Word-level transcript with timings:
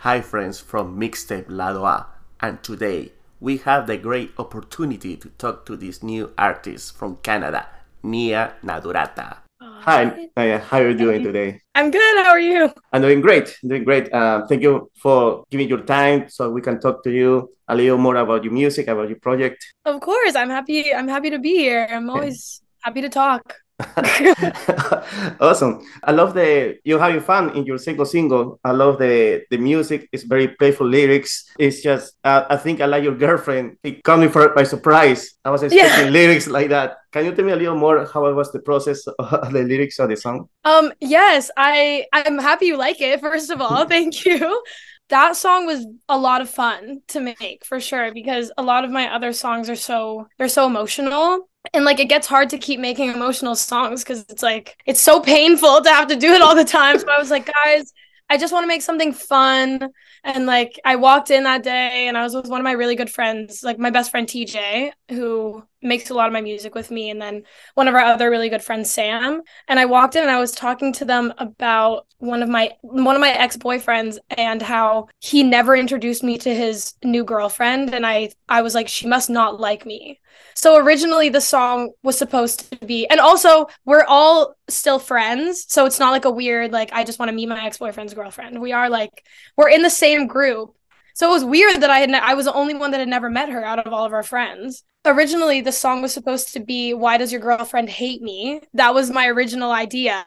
Hi, 0.00 0.22
friends 0.22 0.58
from 0.58 0.98
Mixtape 0.98 1.44
Lado 1.50 1.84
A, 1.84 2.06
and 2.40 2.62
today 2.62 3.12
we 3.38 3.58
have 3.68 3.86
the 3.86 3.98
great 3.98 4.32
opportunity 4.38 5.14
to 5.14 5.28
talk 5.36 5.66
to 5.66 5.76
this 5.76 6.02
new 6.02 6.32
artist 6.38 6.96
from 6.96 7.16
Canada, 7.16 7.68
Nia 8.02 8.54
Nadurata. 8.64 9.36
Hi, 9.60 10.30
Nia, 10.38 10.60
how 10.60 10.78
are 10.78 10.88
you 10.88 10.96
doing 10.96 11.22
today? 11.22 11.60
I'm 11.74 11.90
good. 11.90 12.24
How 12.24 12.30
are 12.30 12.40
you? 12.40 12.72
I'm 12.94 13.02
doing 13.02 13.20
great, 13.20 13.58
doing 13.62 13.84
great. 13.84 14.10
Uh, 14.10 14.46
thank 14.46 14.62
you 14.62 14.90
for 14.96 15.44
giving 15.50 15.68
your 15.68 15.82
time 15.82 16.30
so 16.30 16.48
we 16.48 16.62
can 16.62 16.80
talk 16.80 17.04
to 17.04 17.10
you 17.10 17.52
a 17.68 17.76
little 17.76 17.98
more 17.98 18.16
about 18.16 18.42
your 18.42 18.54
music, 18.54 18.88
about 18.88 19.10
your 19.10 19.18
project. 19.18 19.62
Of 19.84 20.00
course, 20.00 20.34
I'm 20.34 20.48
happy. 20.48 20.94
I'm 20.94 21.08
happy 21.08 21.28
to 21.28 21.38
be 21.38 21.58
here. 21.58 21.86
I'm 21.90 22.08
always 22.08 22.62
happy 22.80 23.02
to 23.02 23.10
talk. 23.10 23.54
awesome. 25.40 25.86
I 26.04 26.12
love 26.12 26.34
the 26.34 26.78
you 26.84 26.98
having 26.98 27.20
fun 27.20 27.56
in 27.56 27.64
your 27.64 27.78
single 27.78 28.04
single. 28.04 28.60
I 28.64 28.72
love 28.72 28.98
the 28.98 29.44
the 29.50 29.58
music. 29.58 30.08
It's 30.12 30.24
very 30.24 30.48
playful 30.48 30.86
lyrics. 30.86 31.46
It's 31.58 31.82
just 31.82 32.14
uh, 32.24 32.44
I 32.48 32.56
think 32.56 32.80
I 32.80 32.86
like 32.86 33.04
your 33.04 33.14
girlfriend. 33.14 33.76
It 33.82 34.02
caught 34.04 34.18
me 34.20 34.28
for, 34.28 34.50
by 34.50 34.64
surprise. 34.64 35.34
I 35.44 35.50
was 35.50 35.62
expecting 35.62 36.06
yeah. 36.06 36.10
lyrics 36.10 36.46
like 36.46 36.68
that. 36.68 36.98
Can 37.12 37.24
you 37.24 37.34
tell 37.34 37.44
me 37.44 37.52
a 37.52 37.56
little 37.56 37.76
more 37.76 38.06
how 38.06 38.26
it 38.26 38.34
was 38.34 38.52
the 38.52 38.60
process 38.60 39.06
of 39.18 39.52
the 39.52 39.62
lyrics 39.62 39.98
of 39.98 40.08
the 40.08 40.16
song? 40.16 40.48
Um 40.64 40.92
yes, 41.00 41.50
I 41.56 42.06
I'm 42.12 42.38
happy 42.38 42.66
you 42.66 42.76
like 42.76 43.00
it. 43.00 43.20
First 43.20 43.50
of 43.50 43.60
all, 43.60 43.86
thank 43.94 44.24
you 44.24 44.62
that 45.10 45.36
song 45.36 45.66
was 45.66 45.86
a 46.08 46.18
lot 46.18 46.40
of 46.40 46.48
fun 46.48 47.02
to 47.08 47.20
make 47.20 47.64
for 47.64 47.80
sure 47.80 48.12
because 48.12 48.50
a 48.56 48.62
lot 48.62 48.84
of 48.84 48.90
my 48.90 49.12
other 49.12 49.32
songs 49.32 49.68
are 49.68 49.76
so 49.76 50.28
they're 50.38 50.48
so 50.48 50.66
emotional. 50.66 51.48
And 51.74 51.84
like 51.84 52.00
it 52.00 52.08
gets 52.08 52.26
hard 52.26 52.48
to 52.50 52.58
keep 52.58 52.80
making 52.80 53.10
emotional 53.10 53.54
songs 53.54 54.02
because 54.02 54.24
it's 54.30 54.42
like 54.42 54.78
it's 54.86 55.00
so 55.00 55.20
painful 55.20 55.82
to 55.82 55.90
have 55.90 56.08
to 56.08 56.16
do 56.16 56.32
it 56.32 56.40
all 56.40 56.54
the 56.54 56.64
time. 56.64 56.98
So 56.98 57.10
i 57.10 57.18
was 57.18 57.30
like 57.30 57.50
guys 57.64 57.92
i 58.30 58.38
just 58.38 58.52
want 58.52 58.62
to 58.62 58.68
make 58.68 58.82
something 58.82 59.12
fun. 59.12 59.90
And 60.22 60.46
like 60.46 60.80
I 60.84 60.96
walked 60.96 61.30
in 61.30 61.44
that 61.44 61.62
day 61.62 62.06
and 62.06 62.16
I 62.16 62.22
was 62.22 62.34
with 62.34 62.46
one 62.46 62.60
of 62.60 62.64
my 62.64 62.72
really 62.72 62.94
good 62.94 63.10
friends, 63.10 63.62
like 63.62 63.78
my 63.78 63.90
best 63.90 64.10
friend 64.10 64.26
TJ, 64.26 64.92
who 65.10 65.64
makes 65.82 66.10
a 66.10 66.14
lot 66.14 66.26
of 66.26 66.32
my 66.32 66.40
music 66.40 66.74
with 66.74 66.90
me, 66.90 67.10
and 67.10 67.20
then 67.20 67.42
one 67.74 67.88
of 67.88 67.94
our 67.94 68.00
other 68.00 68.30
really 68.30 68.48
good 68.48 68.62
friends, 68.62 68.90
Sam. 68.90 69.42
And 69.68 69.78
I 69.78 69.86
walked 69.86 70.16
in 70.16 70.22
and 70.22 70.30
I 70.30 70.38
was 70.38 70.52
talking 70.52 70.92
to 70.94 71.04
them 71.04 71.32
about 71.38 72.06
one 72.18 72.42
of 72.42 72.48
my 72.48 72.72
one 72.82 73.14
of 73.14 73.20
my 73.20 73.30
ex-boyfriends 73.30 74.18
and 74.30 74.60
how 74.60 75.08
he 75.20 75.42
never 75.42 75.74
introduced 75.74 76.22
me 76.22 76.36
to 76.38 76.54
his 76.54 76.94
new 77.02 77.24
girlfriend. 77.24 77.94
And 77.94 78.06
I 78.06 78.30
I 78.48 78.62
was 78.62 78.74
like, 78.74 78.88
she 78.88 79.06
must 79.06 79.30
not 79.30 79.60
like 79.60 79.86
me. 79.86 80.20
So 80.54 80.76
originally 80.76 81.28
the 81.28 81.40
song 81.40 81.92
was 82.02 82.18
supposed 82.18 82.70
to 82.70 82.86
be, 82.86 83.06
and 83.06 83.20
also 83.20 83.66
we're 83.84 84.04
all 84.06 84.54
still 84.68 84.98
friends. 84.98 85.64
So 85.68 85.86
it's 85.86 85.98
not 85.98 86.12
like 86.12 86.24
a 86.24 86.30
weird, 86.30 86.72
like, 86.72 86.92
I 86.92 87.04
just 87.04 87.18
want 87.18 87.30
to 87.30 87.34
meet 87.34 87.48
my 87.48 87.64
ex-boyfriend's 87.64 88.14
girlfriend. 88.14 88.60
We 88.60 88.72
are 88.72 88.88
like, 88.90 89.24
we're 89.56 89.70
in 89.70 89.82
the 89.82 89.90
same 89.90 90.26
group. 90.26 90.76
So 91.14 91.28
it 91.28 91.32
was 91.32 91.44
weird 91.44 91.80
that 91.82 91.90
I 91.90 91.98
had 91.98 92.10
ne- 92.10 92.18
I 92.18 92.34
was 92.34 92.46
the 92.46 92.52
only 92.52 92.74
one 92.74 92.90
that 92.92 93.00
had 93.00 93.08
never 93.08 93.30
met 93.30 93.48
her 93.48 93.64
out 93.64 93.78
of 93.84 93.92
all 93.92 94.04
of 94.04 94.12
our 94.12 94.22
friends. 94.22 94.84
Originally, 95.04 95.60
the 95.60 95.72
song 95.72 96.02
was 96.02 96.12
supposed 96.12 96.52
to 96.52 96.60
be 96.60 96.92
"Why 96.92 97.16
Does 97.16 97.32
Your 97.32 97.40
Girlfriend 97.40 97.88
Hate 97.88 98.20
Me?" 98.22 98.60
That 98.74 98.94
was 98.94 99.10
my 99.10 99.26
original 99.28 99.72
idea, 99.72 100.26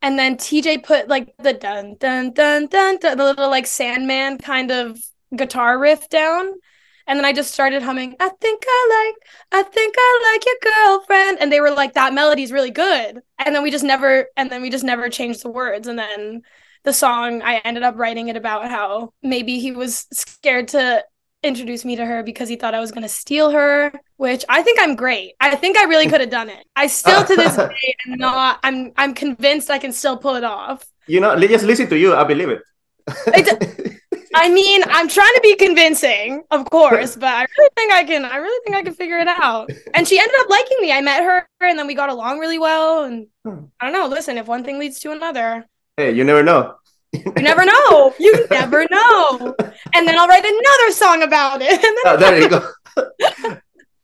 and 0.00 0.18
then 0.18 0.36
TJ 0.36 0.78
put 0.78 1.08
like 1.08 1.34
the 1.38 1.52
dun 1.52 1.96
dun 1.98 2.32
dun 2.32 2.68
dun, 2.68 2.98
dun 2.98 3.16
the 3.18 3.24
little 3.24 3.50
like 3.50 3.66
Sandman 3.66 4.38
kind 4.38 4.70
of 4.70 4.98
guitar 5.34 5.78
riff 5.78 6.08
down, 6.08 6.52
and 7.06 7.18
then 7.18 7.24
I 7.24 7.32
just 7.32 7.52
started 7.52 7.82
humming. 7.82 8.14
I 8.20 8.28
think 8.28 8.62
I 8.66 9.12
like, 9.52 9.64
I 9.66 9.68
think 9.68 9.94
I 9.98 10.32
like 10.32 10.44
your 10.46 10.74
girlfriend, 10.74 11.38
and 11.40 11.52
they 11.52 11.60
were 11.60 11.70
like, 11.70 11.94
"That 11.94 12.14
melody's 12.14 12.52
really 12.52 12.70
good," 12.70 13.20
and 13.38 13.54
then 13.54 13.62
we 13.62 13.70
just 13.70 13.84
never, 13.84 14.28
and 14.36 14.50
then 14.50 14.62
we 14.62 14.70
just 14.70 14.84
never 14.84 15.08
changed 15.08 15.42
the 15.42 15.50
words, 15.50 15.88
and 15.88 15.98
then 15.98 16.42
the 16.84 16.92
song, 16.92 17.42
I 17.42 17.56
ended 17.64 17.82
up 17.82 17.96
writing 17.96 18.28
it 18.28 18.36
about 18.36 18.70
how 18.70 19.12
maybe 19.22 19.58
he 19.58 19.72
was 19.72 20.06
scared 20.12 20.68
to 20.68 21.04
introduce 21.42 21.84
me 21.84 21.96
to 21.96 22.06
her 22.06 22.22
because 22.22 22.48
he 22.48 22.56
thought 22.56 22.74
I 22.74 22.80
was 22.80 22.92
going 22.92 23.02
to 23.02 23.08
steal 23.08 23.50
her, 23.50 23.92
which 24.16 24.44
I 24.48 24.62
think 24.62 24.78
I'm 24.80 24.94
great. 24.94 25.34
I 25.40 25.54
think 25.56 25.76
I 25.76 25.84
really 25.84 26.08
could 26.08 26.20
have 26.20 26.30
done 26.30 26.48
it. 26.48 26.64
I 26.76 26.86
still 26.86 27.24
to 27.24 27.36
this 27.36 27.56
day 27.56 27.94
am 28.06 28.18
not 28.18 28.60
I'm 28.62 28.92
I'm 28.96 29.14
convinced 29.14 29.70
I 29.70 29.78
can 29.78 29.92
still 29.92 30.16
pull 30.16 30.36
it 30.36 30.44
off. 30.44 30.84
You 31.06 31.20
know, 31.20 31.38
just 31.38 31.64
listen 31.64 31.88
to 31.88 31.98
you, 31.98 32.14
I 32.14 32.24
believe 32.24 32.48
it. 32.48 32.62
I 34.34 34.48
mean, 34.48 34.82
I'm 34.86 35.08
trying 35.08 35.34
to 35.34 35.40
be 35.42 35.56
convincing, 35.56 36.42
of 36.50 36.70
course, 36.70 37.16
but 37.16 37.28
I 37.28 37.46
really 37.58 37.70
think 37.76 37.92
I 37.92 38.04
can 38.04 38.24
I 38.24 38.36
really 38.36 38.64
think 38.64 38.76
I 38.76 38.82
can 38.82 38.94
figure 38.94 39.18
it 39.18 39.28
out. 39.28 39.70
And 39.94 40.06
she 40.06 40.18
ended 40.18 40.34
up 40.40 40.48
liking 40.48 40.78
me. 40.80 40.92
I 40.92 41.00
met 41.00 41.22
her 41.22 41.46
and 41.60 41.78
then 41.78 41.86
we 41.86 41.94
got 41.94 42.08
along 42.08 42.38
really 42.38 42.58
well 42.58 43.04
and 43.04 43.26
hmm. 43.44 43.64
I 43.80 43.90
don't 43.90 43.92
know, 43.92 44.06
listen, 44.06 44.38
if 44.38 44.46
one 44.46 44.64
thing 44.64 44.78
leads 44.78 45.00
to 45.00 45.12
another, 45.12 45.66
Hey, 46.02 46.10
you 46.10 46.24
never 46.24 46.42
know. 46.42 46.74
you 47.12 47.32
never 47.36 47.64
know. 47.64 48.12
You 48.18 48.44
never 48.50 48.84
know. 48.90 49.54
And 49.94 50.08
then 50.08 50.18
I'll 50.18 50.26
write 50.26 50.44
another 50.44 50.90
song 50.90 51.22
about 51.22 51.60
it. 51.62 51.78
oh, 52.06 52.16
there 52.16 52.42
you 52.42 52.48
go. 52.48 52.60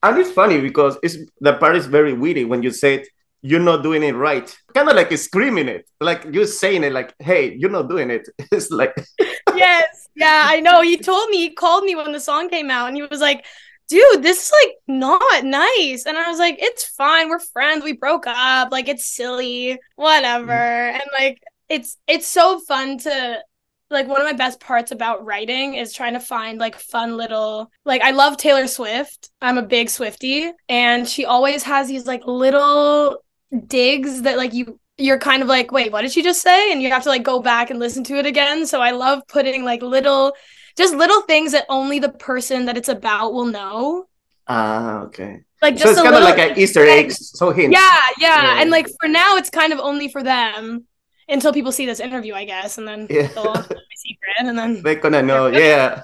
and 0.05 0.17
it's 0.17 0.31
funny 0.31 0.61
because 0.61 0.97
it's 1.03 1.17
the 1.41 1.55
part 1.55 1.75
is 1.75 1.87
very 1.87 2.13
witty 2.13 2.45
when 2.45 2.63
you 2.63 2.71
say 2.71 2.95
it, 2.99 3.09
you're 3.43 3.67
not 3.71 3.83
doing 3.83 4.05
it 4.05 4.15
right. 4.15 4.49
Kind 4.75 4.89
of 4.89 4.95
like 4.95 5.11
screaming 5.19 5.67
it, 5.67 5.91
like 6.01 6.25
you're 6.31 6.47
saying 6.47 6.85
it, 6.85 6.93
like, 6.93 7.15
"Hey, 7.19 7.57
you're 7.59 7.77
not 7.79 7.89
doing 7.89 8.11
it." 8.11 8.29
It's 8.53 8.71
like, 8.71 8.95
yes, 9.57 10.09
yeah, 10.15 10.43
I 10.47 10.61
know. 10.61 10.83
He 10.83 10.99
told 10.99 11.31
me, 11.31 11.39
he 11.39 11.51
called 11.51 11.83
me 11.83 11.97
when 11.97 12.13
the 12.13 12.21
song 12.21 12.49
came 12.49 12.71
out, 12.71 12.87
and 12.87 12.97
he 12.97 13.03
was 13.03 13.21
like, 13.21 13.45
dude, 13.89 14.23
this 14.23 14.47
is 14.47 14.53
like 14.63 14.77
not 14.87 15.45
nice. 15.45 16.07
And 16.07 16.17
I 16.17 16.29
was 16.29 16.39
like, 16.39 16.57
it's 16.61 16.85
fine. 16.85 17.29
We're 17.29 17.39
friends. 17.39 17.83
We 17.83 17.93
broke 17.93 18.27
up. 18.27 18.71
Like, 18.71 18.89
it's 18.89 19.07
silly. 19.07 19.79
Whatever. 19.97 20.53
Mm. 20.53 20.93
And 20.95 21.03
like, 21.19 21.43
it's 21.69 21.97
it's 22.07 22.27
so 22.27 22.59
fun 22.61 22.99
to 22.99 23.43
like 23.91 24.07
one 24.07 24.21
of 24.21 24.27
my 24.27 24.33
best 24.33 24.61
parts 24.61 24.93
about 24.93 25.25
writing 25.25 25.75
is 25.75 25.93
trying 25.93 26.13
to 26.13 26.21
find 26.21 26.59
like 26.59 26.77
fun 26.77 27.17
little 27.17 27.71
like 27.85 28.03
I 28.03 28.11
love 28.11 28.37
Taylor 28.37 28.67
Swift. 28.67 29.31
I'm 29.41 29.59
a 29.59 29.63
big 29.63 29.89
Swiftie 29.89 30.53
and 30.69 31.09
she 31.09 31.25
always 31.25 31.63
has 31.65 31.89
these 31.89 32.07
like 32.07 32.27
little 32.27 33.23
digs 33.67 34.23
that 34.23 34.37
like 34.37 34.53
you 34.53 34.79
you're 35.01 35.19
kind 35.19 35.43
of 35.43 35.49
like, 35.49 35.71
wait, 35.71 35.93
what 35.93 36.03
did 36.03 36.11
she 36.11 36.23
just 36.23 36.43
say? 36.43 36.73
And 36.73 36.83
you 36.83 36.91
have 36.91 37.05
to 37.05 37.09
like 37.09 37.23
go 37.23 37.41
back 37.41 37.71
and 37.71 37.79
listen 37.79 38.03
to 38.05 38.17
it 38.19 38.27
again. 38.27 38.67
So 38.67 38.81
I 38.81 38.91
love 38.91 39.23
putting 39.29 39.65
like 39.65 39.81
little 39.81 40.35
just 40.77 40.95
little 40.95 41.23
things 41.23 41.53
that 41.53 41.67
only 41.69 41.99
the 41.99 42.09
person 42.09 42.67
that 42.67 42.77
it's 42.77 42.89
about 42.89 43.33
will 43.33 43.47
know. 43.47 44.07
Ah, 44.49 45.01
uh, 45.01 45.05
okay. 45.05 45.41
Like 45.63 45.75
just 45.75 45.85
so 45.85 45.91
it's 45.91 46.03
kind 46.03 46.15
of 46.15 46.23
like 46.23 46.39
an 46.39 46.59
Easter 46.59 46.85
egg, 46.85 47.11
so 47.13 47.51
hint. 47.51 47.73
Yeah, 47.73 47.81
yeah, 48.19 48.43
yeah, 48.43 48.61
and 48.61 48.71
like 48.71 48.89
for 49.01 49.09
now, 49.09 49.37
it's 49.37 49.51
kind 49.51 49.73
of 49.73 49.81
only 49.81 50.09
for 50.09 50.23
them 50.23 50.87
until 51.29 51.53
people 51.53 51.73
see 51.73 51.87
this 51.87 52.01
interview, 52.01 52.35
I 52.35 52.45
guess, 52.45 52.79
and 52.79 52.87
then 52.87 53.07
yeah. 53.11 53.29
they'll 53.29 53.55
my 53.55 53.95
secret, 53.97 54.37
and 54.39 54.59
then 54.59 54.83
they're 54.83 54.97
gonna 54.97 55.23
know, 55.23 55.49
yeah. 55.49 56.03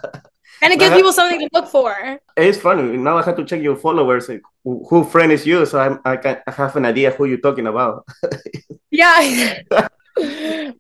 And 0.62 0.72
it 0.72 0.78
gives 0.78 0.94
people 0.94 1.12
something 1.12 1.40
to 1.40 1.48
look 1.52 1.68
for. 1.68 2.18
It's 2.36 2.58
funny. 2.58 2.96
Now 2.96 3.18
I 3.18 3.22
have 3.22 3.36
to 3.36 3.44
check 3.44 3.60
your 3.60 3.76
followers. 3.76 4.28
Like, 4.28 4.42
who 4.62 5.04
friend 5.04 5.30
is 5.30 5.46
you? 5.46 5.66
So 5.66 5.78
I'm, 5.78 6.00
I 6.06 6.16
can 6.16 6.38
have 6.46 6.76
an 6.76 6.86
idea 6.86 7.10
who 7.10 7.26
you're 7.26 7.38
talking 7.38 7.66
about. 7.66 8.06
yeah, 8.90 9.58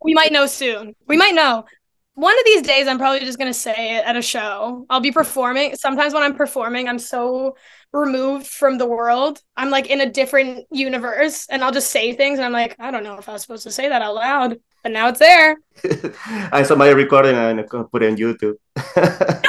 we 0.02 0.14
might 0.14 0.32
know 0.32 0.46
soon. 0.46 0.94
We 1.06 1.18
might 1.18 1.34
know 1.34 1.66
one 2.14 2.38
of 2.38 2.44
these 2.44 2.62
days 2.62 2.86
i'm 2.86 2.98
probably 2.98 3.20
just 3.20 3.38
going 3.38 3.50
to 3.50 3.58
say 3.58 3.96
it 3.96 4.04
at 4.04 4.16
a 4.16 4.22
show 4.22 4.86
i'll 4.88 5.00
be 5.00 5.10
performing 5.10 5.74
sometimes 5.76 6.14
when 6.14 6.22
i'm 6.22 6.34
performing 6.34 6.88
i'm 6.88 6.98
so 6.98 7.56
removed 7.94 8.46
from 8.46 8.78
the 8.78 8.86
world. 8.86 9.40
I'm 9.56 9.70
like 9.70 9.88
in 9.88 10.00
a 10.00 10.10
different 10.10 10.66
universe 10.70 11.46
and 11.50 11.62
i'll 11.62 11.72
just 11.72 11.90
say 11.90 12.12
things 12.12 12.38
and 12.38 12.44
i'm 12.44 12.52
like 12.52 12.76
i 12.78 12.90
don't 12.90 13.04
know 13.04 13.16
if 13.18 13.28
i 13.28 13.32
was 13.32 13.42
supposed 13.42 13.62
to 13.62 13.70
say 13.70 13.88
that 13.88 14.02
out 14.02 14.14
loud 14.14 14.58
but 14.82 14.92
now 14.92 15.08
it's 15.08 15.18
there. 15.18 15.56
I 16.52 16.62
saw 16.62 16.74
my 16.74 16.90
recording 16.90 17.34
and 17.34 17.60
i 17.60 17.62
put 17.62 18.02
it 18.02 18.10
on 18.10 18.16
youtube. 18.18 18.56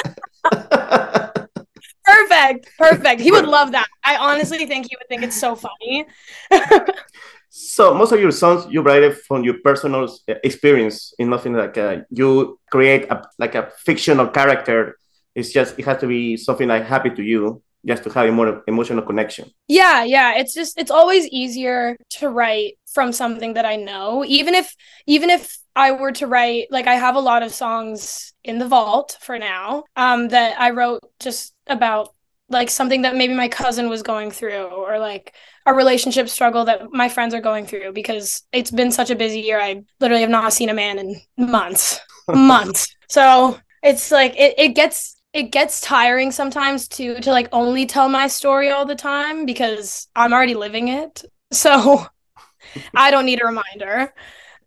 Perfect 2.05 2.69
perfect. 2.77 3.19
He 3.19 3.31
would 3.31 3.47
love 3.47 3.71
that. 3.71 3.87
I 4.05 4.15
honestly 4.17 4.65
think 4.65 4.85
he 4.89 4.95
would 4.97 5.09
think 5.09 5.23
it's 5.23 5.39
so 5.39 5.55
funny. 5.55 6.05
So 7.57 7.93
most 7.93 8.11
of 8.11 8.19
your 8.19 8.31
songs 8.31 8.67
you 8.69 8.81
write 8.81 9.01
it 9.01 9.15
from 9.27 9.45
your 9.45 9.55
personal 9.63 10.09
experience. 10.43 11.13
In 11.17 11.29
nothing 11.29 11.53
like 11.53 11.77
uh, 11.77 11.99
you 12.09 12.59
create 12.69 13.09
a, 13.09 13.23
like 13.39 13.55
a 13.55 13.71
fictional 13.85 14.27
character. 14.27 14.97
It's 15.33 15.53
just 15.53 15.79
it 15.79 15.85
has 15.85 15.99
to 15.99 16.07
be 16.07 16.35
something 16.35 16.67
like 16.67 16.83
happy 16.83 17.11
to 17.11 17.23
you 17.23 17.63
just 17.85 18.03
to 18.03 18.09
have 18.11 18.27
a 18.27 18.31
more 18.31 18.63
emotional 18.67 19.03
connection. 19.03 19.51
Yeah, 19.67 20.03
yeah. 20.03 20.37
It's 20.37 20.53
just 20.53 20.77
it's 20.77 20.91
always 20.91 21.27
easier 21.27 21.97
to 22.11 22.29
write 22.29 22.77
from 22.93 23.11
something 23.11 23.53
that 23.53 23.65
I 23.65 23.75
know. 23.75 24.23
Even 24.25 24.55
if 24.55 24.75
even 25.05 25.29
if 25.29 25.57
I 25.75 25.91
were 25.91 26.11
to 26.13 26.27
write 26.27 26.67
like 26.71 26.87
I 26.87 26.95
have 26.95 27.15
a 27.15 27.19
lot 27.19 27.43
of 27.43 27.53
songs 27.53 28.33
in 28.43 28.59
the 28.59 28.67
vault 28.67 29.17
for 29.21 29.37
now 29.37 29.83
um 29.95 30.29
that 30.29 30.59
I 30.59 30.69
wrote 30.71 31.01
just 31.19 31.53
about 31.67 32.13
like 32.49 32.69
something 32.69 33.01
that 33.01 33.15
maybe 33.15 33.33
my 33.33 33.47
cousin 33.47 33.89
was 33.89 34.03
going 34.03 34.31
through 34.31 34.65
or 34.65 34.99
like 34.99 35.33
a 35.65 35.73
relationship 35.73 36.29
struggle 36.29 36.65
that 36.65 36.91
my 36.91 37.09
friends 37.09 37.33
are 37.33 37.41
going 37.41 37.65
through 37.65 37.91
because 37.93 38.43
it's 38.51 38.71
been 38.71 38.91
such 38.91 39.09
a 39.09 39.15
busy 39.15 39.39
year. 39.39 39.59
I 39.59 39.81
literally 39.99 40.21
have 40.21 40.29
not 40.29 40.53
seen 40.53 40.69
a 40.69 40.73
man 40.73 40.99
in 40.99 41.19
months, 41.37 41.99
months. 42.27 42.95
So 43.09 43.57
it's 43.81 44.11
like 44.11 44.35
it, 44.37 44.53
it 44.57 44.69
gets 44.69 45.14
it 45.35 45.51
gets 45.51 45.81
tiring 45.81 46.31
sometimes 46.31 46.87
to 46.87 47.19
to 47.19 47.29
like 47.29 47.49
only 47.51 47.85
tell 47.85 48.07
my 48.07 48.25
story 48.25 48.69
all 48.69 48.85
the 48.85 48.95
time 48.95 49.45
because 49.45 50.07
I'm 50.15 50.33
already 50.33 50.55
living 50.55 50.87
it. 50.87 51.23
So 51.51 52.05
I 52.95 53.11
don't 53.11 53.27
need 53.27 53.41
a 53.41 53.45
reminder. 53.45 54.13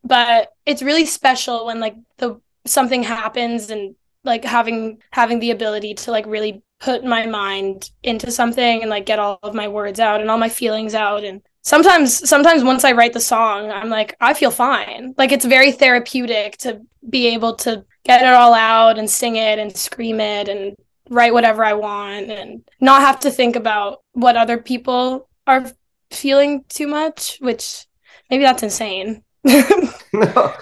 But 0.04 0.52
it's 0.64 0.80
really 0.80 1.04
special 1.04 1.66
when 1.66 1.80
like 1.80 1.96
the 2.16 2.40
something 2.64 3.02
happens 3.02 3.70
and 3.70 3.96
like 4.24 4.44
having 4.44 5.02
having 5.10 5.40
the 5.40 5.50
ability 5.50 5.94
to 5.94 6.12
like 6.12 6.24
really 6.26 6.62
put 6.80 7.04
my 7.04 7.26
mind 7.26 7.90
into 8.02 8.30
something 8.30 8.80
and 8.80 8.88
like 8.88 9.04
get 9.06 9.18
all 9.18 9.38
of 9.42 9.54
my 9.54 9.68
words 9.68 10.00
out 10.00 10.20
and 10.20 10.30
all 10.30 10.38
my 10.38 10.48
feelings 10.48 10.94
out 10.94 11.24
and 11.24 11.42
sometimes 11.62 12.28
sometimes 12.28 12.62
once 12.62 12.84
i 12.84 12.92
write 12.92 13.12
the 13.12 13.20
song 13.20 13.70
i'm 13.70 13.88
like 13.88 14.16
i 14.20 14.32
feel 14.32 14.50
fine 14.50 15.12
like 15.18 15.32
it's 15.32 15.44
very 15.44 15.72
therapeutic 15.72 16.56
to 16.56 16.80
be 17.10 17.26
able 17.26 17.54
to 17.56 17.84
get 18.08 18.22
it 18.22 18.34
all 18.34 18.55
out 18.55 18.99
and 18.99 19.08
sing 19.08 19.37
it 19.37 19.58
and 19.58 19.76
scream 19.76 20.20
it 20.20 20.49
and 20.49 20.75
write 21.10 21.32
whatever 21.32 21.64
i 21.64 21.72
want 21.72 22.31
and 22.31 22.62
not 22.81 23.02
have 23.02 23.20
to 23.20 23.31
think 23.31 23.55
about 23.55 24.00
what 24.12 24.37
other 24.37 24.58
people 24.58 25.28
are 25.46 25.70
feeling 26.10 26.64
too 26.69 26.88
much 26.88 27.38
which 27.40 27.87
maybe 28.31 28.43
that's 28.43 28.62
insane 28.62 29.22
no, 29.44 30.55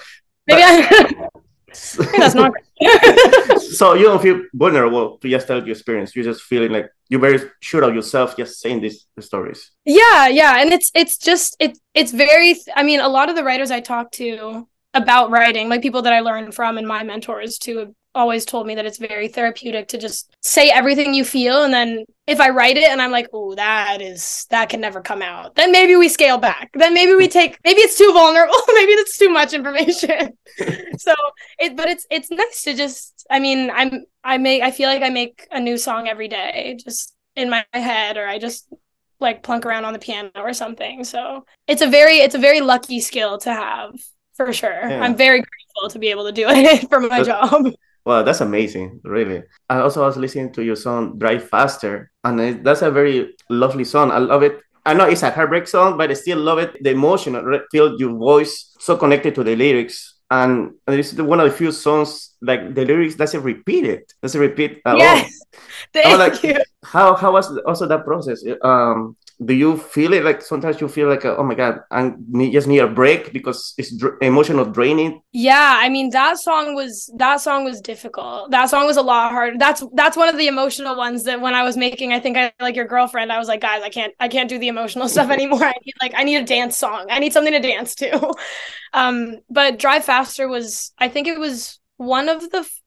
maybe 0.46 0.62
I, 0.62 1.28
that's 2.18 2.34
not 2.34 2.52
so 3.58 3.94
you 3.94 4.04
don't 4.04 4.20
feel 4.20 4.42
vulnerable 4.52 5.16
to 5.18 5.28
just 5.28 5.46
tell 5.46 5.58
your 5.58 5.70
experience. 5.70 6.14
You're 6.14 6.26
just 6.26 6.42
feeling 6.42 6.72
like 6.72 6.90
you're 7.08 7.20
very 7.20 7.40
sure 7.60 7.82
of 7.84 7.94
yourself 7.94 8.36
just 8.36 8.60
saying 8.60 8.82
these 8.82 9.06
stories. 9.20 9.70
Yeah, 9.86 10.28
yeah. 10.28 10.60
And 10.60 10.72
it's 10.72 10.90
it's 10.94 11.16
just 11.16 11.56
it 11.58 11.78
it's 11.94 12.12
very 12.12 12.56
I 12.74 12.82
mean, 12.82 13.00
a 13.00 13.08
lot 13.08 13.30
of 13.30 13.36
the 13.36 13.44
writers 13.44 13.70
I 13.70 13.80
talk 13.80 14.10
to 14.12 14.68
about 14.96 15.30
writing, 15.30 15.68
like 15.68 15.82
people 15.82 16.02
that 16.02 16.12
I 16.12 16.20
learned 16.20 16.54
from 16.54 16.78
and 16.78 16.86
my 16.86 17.02
mentors 17.02 17.58
too 17.58 17.94
always 18.16 18.46
told 18.46 18.66
me 18.66 18.74
that 18.74 18.86
it's 18.86 18.96
very 18.96 19.28
therapeutic 19.28 19.88
to 19.88 19.98
just 19.98 20.34
say 20.42 20.70
everything 20.70 21.12
you 21.12 21.22
feel 21.22 21.62
and 21.62 21.74
then 21.74 22.06
if 22.26 22.40
I 22.40 22.48
write 22.48 22.78
it 22.78 22.84
and 22.84 23.00
I'm 23.00 23.12
like, 23.12 23.28
oh, 23.32 23.54
that 23.54 24.00
is 24.00 24.46
that 24.50 24.70
can 24.70 24.80
never 24.80 25.00
come 25.00 25.22
out, 25.22 25.54
then 25.54 25.70
maybe 25.70 25.94
we 25.96 26.08
scale 26.08 26.38
back. 26.38 26.70
Then 26.74 26.94
maybe 26.94 27.14
we 27.14 27.28
take 27.28 27.58
maybe 27.62 27.80
it's 27.82 27.98
too 27.98 28.10
vulnerable, 28.12 28.56
maybe 28.72 28.94
that's 28.96 29.18
too 29.18 29.28
much 29.28 29.52
information. 29.52 30.36
so 30.98 31.14
it 31.58 31.76
but 31.76 31.88
it's 31.88 32.06
it's 32.10 32.30
nice 32.30 32.62
to 32.62 32.74
just 32.74 33.26
I 33.30 33.38
mean, 33.38 33.70
I'm 33.70 34.04
I 34.24 34.38
make 34.38 34.62
I 34.62 34.70
feel 34.70 34.88
like 34.88 35.02
I 35.02 35.10
make 35.10 35.46
a 35.50 35.60
new 35.60 35.76
song 35.76 36.08
every 36.08 36.28
day 36.28 36.78
just 36.82 37.14
in 37.36 37.50
my 37.50 37.64
head 37.72 38.16
or 38.16 38.26
I 38.26 38.38
just 38.38 38.72
like 39.20 39.42
plunk 39.42 39.66
around 39.66 39.84
on 39.84 39.92
the 39.92 39.98
piano 39.98 40.30
or 40.36 40.52
something. 40.52 41.04
So 41.04 41.44
it's 41.68 41.82
a 41.82 41.86
very 41.86 42.18
it's 42.18 42.34
a 42.34 42.38
very 42.38 42.60
lucky 42.60 43.00
skill 43.00 43.38
to 43.38 43.52
have 43.52 43.92
for 44.36 44.52
sure. 44.52 44.70
Yeah. 44.70 45.00
I'm 45.00 45.16
very 45.16 45.40
grateful 45.40 45.90
to 45.90 45.98
be 45.98 46.08
able 46.08 46.24
to 46.24 46.32
do 46.32 46.46
it 46.48 46.88
for 46.90 47.00
my 47.00 47.22
job. 47.22 47.72
Well, 48.04 48.22
that's 48.22 48.40
amazing, 48.40 49.00
really. 49.02 49.42
I 49.68 49.80
also 49.80 50.02
was 50.02 50.16
listening 50.16 50.52
to 50.52 50.62
your 50.62 50.76
song 50.76 51.18
"Drive 51.18 51.48
Faster," 51.48 52.12
and 52.22 52.40
it, 52.40 52.62
that's 52.62 52.82
a 52.82 52.90
very 52.90 53.34
lovely 53.50 53.84
song. 53.84 54.12
I 54.12 54.18
love 54.18 54.42
it. 54.44 54.60
I 54.84 54.94
know 54.94 55.06
it's 55.08 55.24
a 55.24 55.30
heartbreak 55.30 55.66
song, 55.66 55.98
but 55.98 56.10
I 56.10 56.14
still 56.14 56.38
love 56.38 56.58
it. 56.58 56.80
The 56.80 56.90
emotion, 56.90 57.34
feel 57.72 57.98
your 57.98 58.14
voice 58.14 58.76
so 58.78 58.96
connected 58.96 59.34
to 59.34 59.42
the 59.42 59.56
lyrics, 59.56 60.14
and, 60.30 60.78
and 60.86 61.00
it's 61.00 61.14
one 61.14 61.40
of 61.40 61.50
the 61.50 61.56
few 61.56 61.72
songs 61.72 62.36
like 62.40 62.74
the 62.74 62.84
lyrics 62.84 63.16
doesn't 63.16 63.42
repeat 63.42 63.84
it, 63.84 64.12
doesn't 64.22 64.40
repeat 64.40 64.80
at 64.86 64.98
yes. 64.98 65.24
all. 65.24 65.60
Thank 65.92 66.18
like, 66.18 66.42
you. 66.44 66.56
How 66.84 67.16
how 67.16 67.32
was 67.32 67.58
also 67.66 67.86
that 67.86 68.04
process? 68.04 68.44
Um, 68.62 69.16
do 69.44 69.52
you 69.52 69.76
feel 69.76 70.14
it? 70.14 70.24
Like 70.24 70.40
sometimes 70.40 70.80
you 70.80 70.88
feel 70.88 71.08
like 71.08 71.24
oh 71.24 71.42
my 71.42 71.54
god 71.54 71.80
i 71.90 72.10
just 72.50 72.66
need 72.66 72.78
a 72.78 72.86
break 72.86 73.32
because 73.32 73.74
it's 73.76 73.94
dr- 73.94 74.16
emotional 74.22 74.64
draining? 74.64 75.20
Yeah 75.32 75.78
i 75.78 75.88
mean 75.88 76.10
that 76.10 76.38
song 76.38 76.74
was 76.74 77.10
that 77.16 77.40
song 77.40 77.64
was 77.64 77.80
difficult. 77.80 78.50
That 78.50 78.70
song 78.70 78.86
was 78.86 78.96
a 78.96 79.02
lot 79.02 79.32
harder. 79.32 79.58
That's 79.58 79.84
that's 79.92 80.16
one 80.16 80.28
of 80.28 80.38
the 80.38 80.46
emotional 80.46 80.96
ones 80.96 81.24
that 81.24 81.40
when 81.40 81.54
i 81.54 81.62
was 81.62 81.76
making 81.76 82.12
i 82.12 82.20
think 82.20 82.36
i 82.36 82.52
like 82.60 82.76
your 82.76 82.86
girlfriend 82.86 83.30
i 83.30 83.38
was 83.38 83.48
like 83.48 83.60
guys 83.60 83.82
i 83.82 83.90
can't 83.90 84.14
i 84.20 84.28
can't 84.28 84.48
do 84.48 84.58
the 84.58 84.68
emotional 84.68 85.08
stuff 85.14 85.30
anymore. 85.30 85.62
I 85.64 85.74
need 85.84 85.94
like 86.00 86.12
i 86.16 86.24
need 86.24 86.36
a 86.36 86.44
dance 86.44 86.76
song. 86.76 87.06
I 87.10 87.18
need 87.18 87.32
something 87.32 87.52
to 87.52 87.60
dance 87.60 87.94
to. 87.96 88.34
Um 88.92 89.40
but 89.50 89.78
drive 89.78 90.04
faster 90.04 90.48
was 90.48 90.92
i 90.96 91.08
think 91.08 91.26
it 91.26 91.38
was 91.38 91.78
one 91.98 92.28
of 92.30 92.50
the 92.50 92.58
f- 92.58 92.80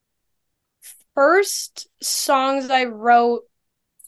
first 1.13 1.87
songs 2.01 2.69
i 2.71 2.85
wrote 2.85 3.43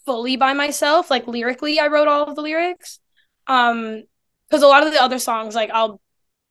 fully 0.05 0.35
by 0.35 0.53
myself 0.53 1.09
like 1.09 1.27
lyrically 1.27 1.79
i 1.79 1.87
wrote 1.87 2.07
all 2.07 2.23
of 2.23 2.35
the 2.35 2.41
lyrics. 2.41 2.99
Um 3.47 4.03
because 4.49 4.63
a 4.63 4.67
lot 4.67 4.85
of 4.85 4.91
the 4.91 5.01
other 5.01 5.19
songs 5.19 5.55
like 5.55 5.69
i'll 5.71 6.01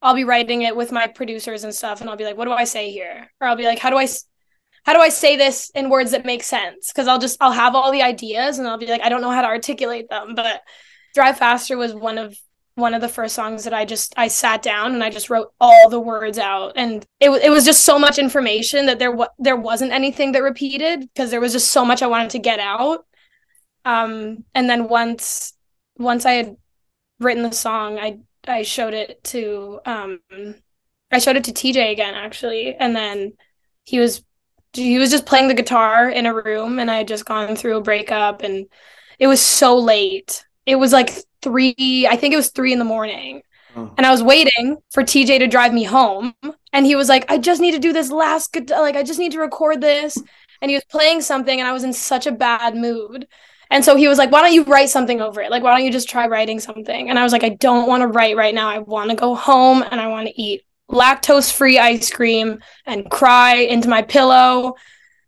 i'll 0.03 0.15
be 0.15 0.25
writing 0.25 0.63
it 0.63 0.75
with 0.75 0.91
my 0.91 1.07
producers 1.07 1.65
and 1.65 1.75
stuff 1.75 2.01
and 2.01 2.09
i'll 2.09 2.17
be 2.17 2.25
like 2.25 2.37
what 2.37 2.47
do 2.47 2.53
i 2.53 2.65
say 2.65 2.91
here? 2.91 3.31
Or 3.41 3.49
i'll 3.49 3.57
be 3.57 3.65
like 3.65 3.79
how 3.79 3.91
do 3.91 3.99
i 3.99 4.09
how 4.85 4.95
do 4.95 5.01
i 5.01 5.09
say 5.09 5.37
this 5.37 5.71
in 5.75 5.91
words 5.91 6.13
that 6.13 6.25
make 6.25 6.43
sense? 6.43 6.91
Because 6.93 7.07
i'll 7.09 7.19
just 7.19 7.37
i'll 7.41 7.53
have 7.53 7.75
all 7.75 7.93
the 7.93 8.03
ideas 8.03 8.59
and 8.59 8.67
i'll 8.67 8.79
be 8.79 8.87
like 8.87 9.03
i 9.03 9.09
don't 9.09 9.21
know 9.21 9.31
how 9.31 9.43
to 9.43 9.49
articulate 9.49 10.09
them. 10.09 10.35
But 10.35 10.63
drive 11.15 11.39
faster 11.39 11.77
was 11.77 11.95
one 11.95 12.19
of 12.19 12.37
one 12.77 12.95
of 12.95 13.01
the 13.01 13.09
first 13.09 13.35
songs 13.35 13.65
that 13.65 13.75
i 13.75 13.85
just 13.85 14.15
i 14.17 14.29
sat 14.29 14.63
down 14.63 14.95
and 14.95 15.05
i 15.05 15.11
just 15.11 15.29
wrote 15.29 15.53
all 15.61 15.91
the 15.91 16.01
words 16.01 16.39
out. 16.39 16.73
And 16.77 17.05
it, 17.21 17.31
it 17.31 17.51
was 17.51 17.65
just 17.65 17.85
so 17.85 17.99
much 17.99 18.19
information 18.19 18.87
that 18.87 18.99
there 18.99 19.13
wa- 19.13 19.29
there 19.39 19.57
wasn't 19.57 19.93
anything 19.93 20.33
that 20.33 20.43
repeated 20.43 21.01
because 21.01 21.31
there 21.31 21.41
was 21.41 21.53
just 21.53 21.71
so 21.71 21.85
much 21.85 22.03
i 22.03 22.07
wanted 22.07 22.31
to 22.31 22.39
get 22.39 22.59
out 22.61 23.05
um, 23.85 24.45
and 24.55 24.69
then 24.69 24.89
once 24.89 25.55
once 25.99 26.25
I 26.25 26.33
had 26.33 26.57
written 27.19 27.43
the 27.43 27.53
song, 27.53 27.99
I 27.99 28.19
I 28.47 28.63
showed 28.63 28.95
it 28.95 29.23
to 29.25 29.81
um, 29.87 30.21
I 31.11 31.19
showed 31.19 31.37
it 31.37 31.45
to 31.45 31.53
TJ 31.53 31.93
again 31.93 32.15
actually, 32.15 32.75
and 32.75 32.95
then 32.95 33.33
he 33.85 33.99
was 33.99 34.23
he 34.73 34.99
was 34.99 35.11
just 35.11 35.27
playing 35.27 35.49
the 35.49 35.55
guitar 35.55 36.09
in 36.09 36.27
a 36.27 36.35
room, 36.35 36.79
and 36.79 36.91
I 36.91 36.99
had 36.99 37.09
just 37.09 37.25
gone 37.25 37.57
through 37.57 37.77
a 37.77 37.83
breakup, 37.83 38.43
and 38.43 38.67
it 39.19 39.27
was 39.27 39.41
so 39.41 39.77
late. 39.77 40.45
It 40.67 40.77
was 40.77 40.93
like 40.93 41.11
three, 41.43 42.07
I 42.09 42.17
think 42.17 42.33
it 42.33 42.37
was 42.37 42.51
three 42.51 42.73
in 42.73 42.79
the 42.79 42.85
morning. 42.85 43.43
Oh. 43.77 43.93
And 43.97 44.07
I 44.07 44.11
was 44.11 44.23
waiting 44.23 44.79
for 44.91 45.03
TJ 45.03 45.39
to 45.39 45.47
drive 45.47 45.73
me 45.73 45.85
home. 45.85 46.35
And 46.73 46.87
he 46.87 46.97
was 46.97 47.09
like, 47.09 47.31
I 47.31 47.39
just 47.39 47.61
need 47.61 47.73
to 47.73 47.79
do 47.79 47.93
this 47.93 48.11
last, 48.11 48.57
like, 48.71 48.97
I 48.97 49.03
just 49.03 49.19
need 49.19 49.33
to 49.33 49.41
record 49.41 49.81
this. 49.81 50.17
And 50.63 50.71
he 50.71 50.77
was 50.77 50.85
playing 50.85 51.23
something, 51.23 51.59
and 51.59 51.69
I 51.69 51.73
was 51.73 51.85
in 51.85 51.93
such 51.93 52.27
a 52.27 52.33
bad 52.33 52.77
mood. 52.77 53.27
And 53.71 53.85
so 53.85 53.95
he 53.95 54.09
was 54.09 54.19
like, 54.19 54.33
why 54.33 54.43
don't 54.43 54.53
you 54.53 54.65
write 54.65 54.89
something 54.89 55.21
over 55.21 55.41
it? 55.41 55.51
Like, 55.51 55.63
why 55.63 55.77
don't 55.77 55.85
you 55.85 55.93
just 55.93 56.09
try 56.09 56.27
writing 56.27 56.59
something? 56.59 57.09
And 57.09 57.19
I 57.19 57.23
was 57.23 57.33
like, 57.33 57.45
I 57.45 57.51
don't 57.51 57.87
want 57.87 58.03
to 58.03 58.09
write 58.09 58.37
right 58.37 58.55
now. 58.55 58.69
I 58.69 58.79
want 58.79 59.11
to 59.11 59.17
go 59.17 59.35
home 59.35 59.85
and 59.89 60.01
I 60.01 60.09
want 60.09 60.27
to 60.27 60.41
eat 60.41 60.63
lactose 60.91 61.53
free 61.53 61.79
ice 61.79 62.11
cream 62.11 62.61
and 62.85 63.09
cry 63.11 63.55
into 63.57 63.89
my 63.89 64.03
pillow. 64.03 64.75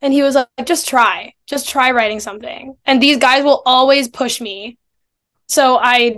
And 0.00 0.12
he 0.12 0.22
was 0.22 0.34
like, 0.34 0.48
just 0.66 0.88
try, 0.88 1.34
just 1.46 1.68
try 1.68 1.92
writing 1.92 2.18
something. 2.18 2.76
And 2.84 3.00
these 3.00 3.18
guys 3.18 3.44
will 3.44 3.62
always 3.64 4.08
push 4.08 4.40
me. 4.40 4.76
So 5.46 5.78
I 5.80 6.16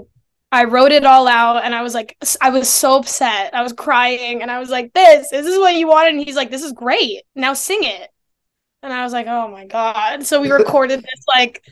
I 0.50 0.64
wrote 0.64 0.93
it 0.93 1.04
all 1.04 1.26
out 1.26 1.64
and 1.64 1.75
I 1.75 1.83
was 1.83 1.95
like, 1.95 2.16
I 2.40 2.50
was 2.50 2.71
so 2.71 2.97
upset. 2.97 3.54
I 3.54 3.62
was 3.62 3.73
crying 3.73 4.40
and 4.40 4.50
I 4.52 4.61
was 4.61 4.71
like, 4.71 4.93
this, 4.95 5.25
is 5.33 5.45
this 5.45 5.47
is 5.47 5.59
what 5.59 5.75
you 5.75 5.88
wanted? 5.88 6.14
And 6.14 6.25
he's 6.25 6.37
like, 6.37 6.50
this 6.50 6.62
is 6.62 6.73
great. 6.73 7.23
Now 7.35 7.54
sing 7.54 7.81
it. 7.83 8.09
And 8.83 8.93
I 8.93 9.02
was 9.02 9.12
like, 9.12 9.26
oh 9.26 9.49
my 9.49 9.66
God. 9.66 10.25
So 10.25 10.40
we 10.40 10.50
recorded 10.52 11.00
this 11.00 11.25
like 11.35 11.64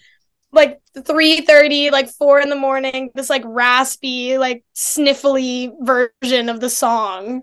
like 0.53 0.81
3:30 1.07 1.91
like 1.91 2.09
4 2.11 2.41
in 2.41 2.51
the 2.51 2.57
morning 2.57 3.11
this 3.15 3.31
like 3.31 3.43
raspy 3.45 4.39
like 4.39 4.65
sniffly 4.75 5.71
version 5.81 6.49
of 6.49 6.61
the 6.61 6.71
song. 6.71 7.43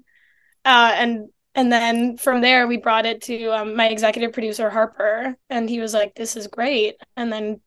Uh 0.65 0.91
and 0.95 1.29
and 1.55 1.71
then 1.71 2.17
from 2.17 2.41
there 2.41 2.67
we 2.67 2.77
brought 2.77 3.05
it 3.05 3.21
to 3.23 3.47
um, 3.49 3.75
my 3.75 3.87
executive 3.89 4.33
producer 4.33 4.69
Harper 4.69 5.35
and 5.49 5.69
he 5.69 5.79
was 5.79 5.93
like 5.93 6.15
this 6.15 6.35
is 6.37 6.47
great. 6.47 6.95
And 7.15 7.31
then 7.31 7.61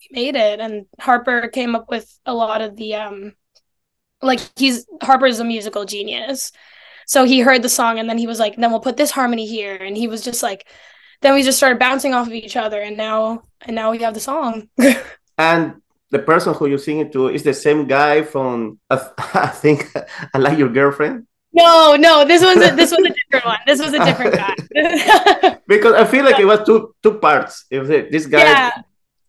we 0.00 0.22
made 0.22 0.36
it 0.36 0.60
and 0.60 0.86
Harper 1.00 1.48
came 1.48 1.74
up 1.74 1.90
with 1.90 2.18
a 2.26 2.34
lot 2.34 2.60
of 2.62 2.76
the 2.76 2.94
um 2.96 3.34
like 4.22 4.40
he's 4.56 4.86
Harper's 5.02 5.40
a 5.40 5.44
musical 5.44 5.84
genius. 5.84 6.52
So 7.06 7.24
he 7.24 7.40
heard 7.40 7.62
the 7.62 7.68
song 7.68 7.98
and 7.98 8.08
then 8.08 8.18
he 8.18 8.26
was 8.26 8.38
like 8.38 8.56
then 8.56 8.70
we'll 8.70 8.80
put 8.80 8.96
this 8.96 9.10
harmony 9.10 9.46
here. 9.46 9.76
And 9.76 9.96
he 9.96 10.08
was 10.08 10.22
just 10.24 10.42
like 10.42 10.66
then 11.24 11.34
we 11.34 11.42
just 11.42 11.56
started 11.56 11.78
bouncing 11.78 12.12
off 12.12 12.26
of 12.26 12.32
each 12.34 12.56
other 12.56 12.80
and 12.80 12.96
now 12.96 13.42
and 13.62 13.74
now 13.74 13.90
we 13.90 13.98
have 13.98 14.14
the 14.14 14.20
song. 14.20 14.68
And 15.36 15.82
the 16.10 16.20
person 16.20 16.54
who 16.54 16.66
you 16.68 16.78
sing 16.78 17.00
it 17.00 17.10
to 17.10 17.26
is 17.26 17.42
the 17.42 17.54
same 17.54 17.88
guy 17.88 18.22
from 18.22 18.78
i 18.90 19.48
think 19.48 19.90
i 20.32 20.38
like 20.38 20.58
your 20.58 20.68
girlfriend? 20.68 21.26
No 21.52 21.96
no 21.96 22.24
this 22.24 22.40
was 22.42 22.56
a, 22.56 22.70
this 22.76 22.92
was 22.92 23.02
a 23.02 23.12
different 23.18 23.44
one. 23.46 23.58
This 23.66 23.80
was 23.80 23.92
a 23.94 24.04
different 24.04 24.34
guy. 24.42 25.58
Because 25.66 25.94
i 25.94 26.04
feel 26.04 26.24
like 26.24 26.38
it 26.38 26.44
was 26.44 26.60
two 26.64 26.94
two 27.02 27.18
parts. 27.18 27.64
It 27.70 27.80
was 27.80 27.88
this 27.88 28.26
guy 28.26 28.44
yeah 28.44 28.70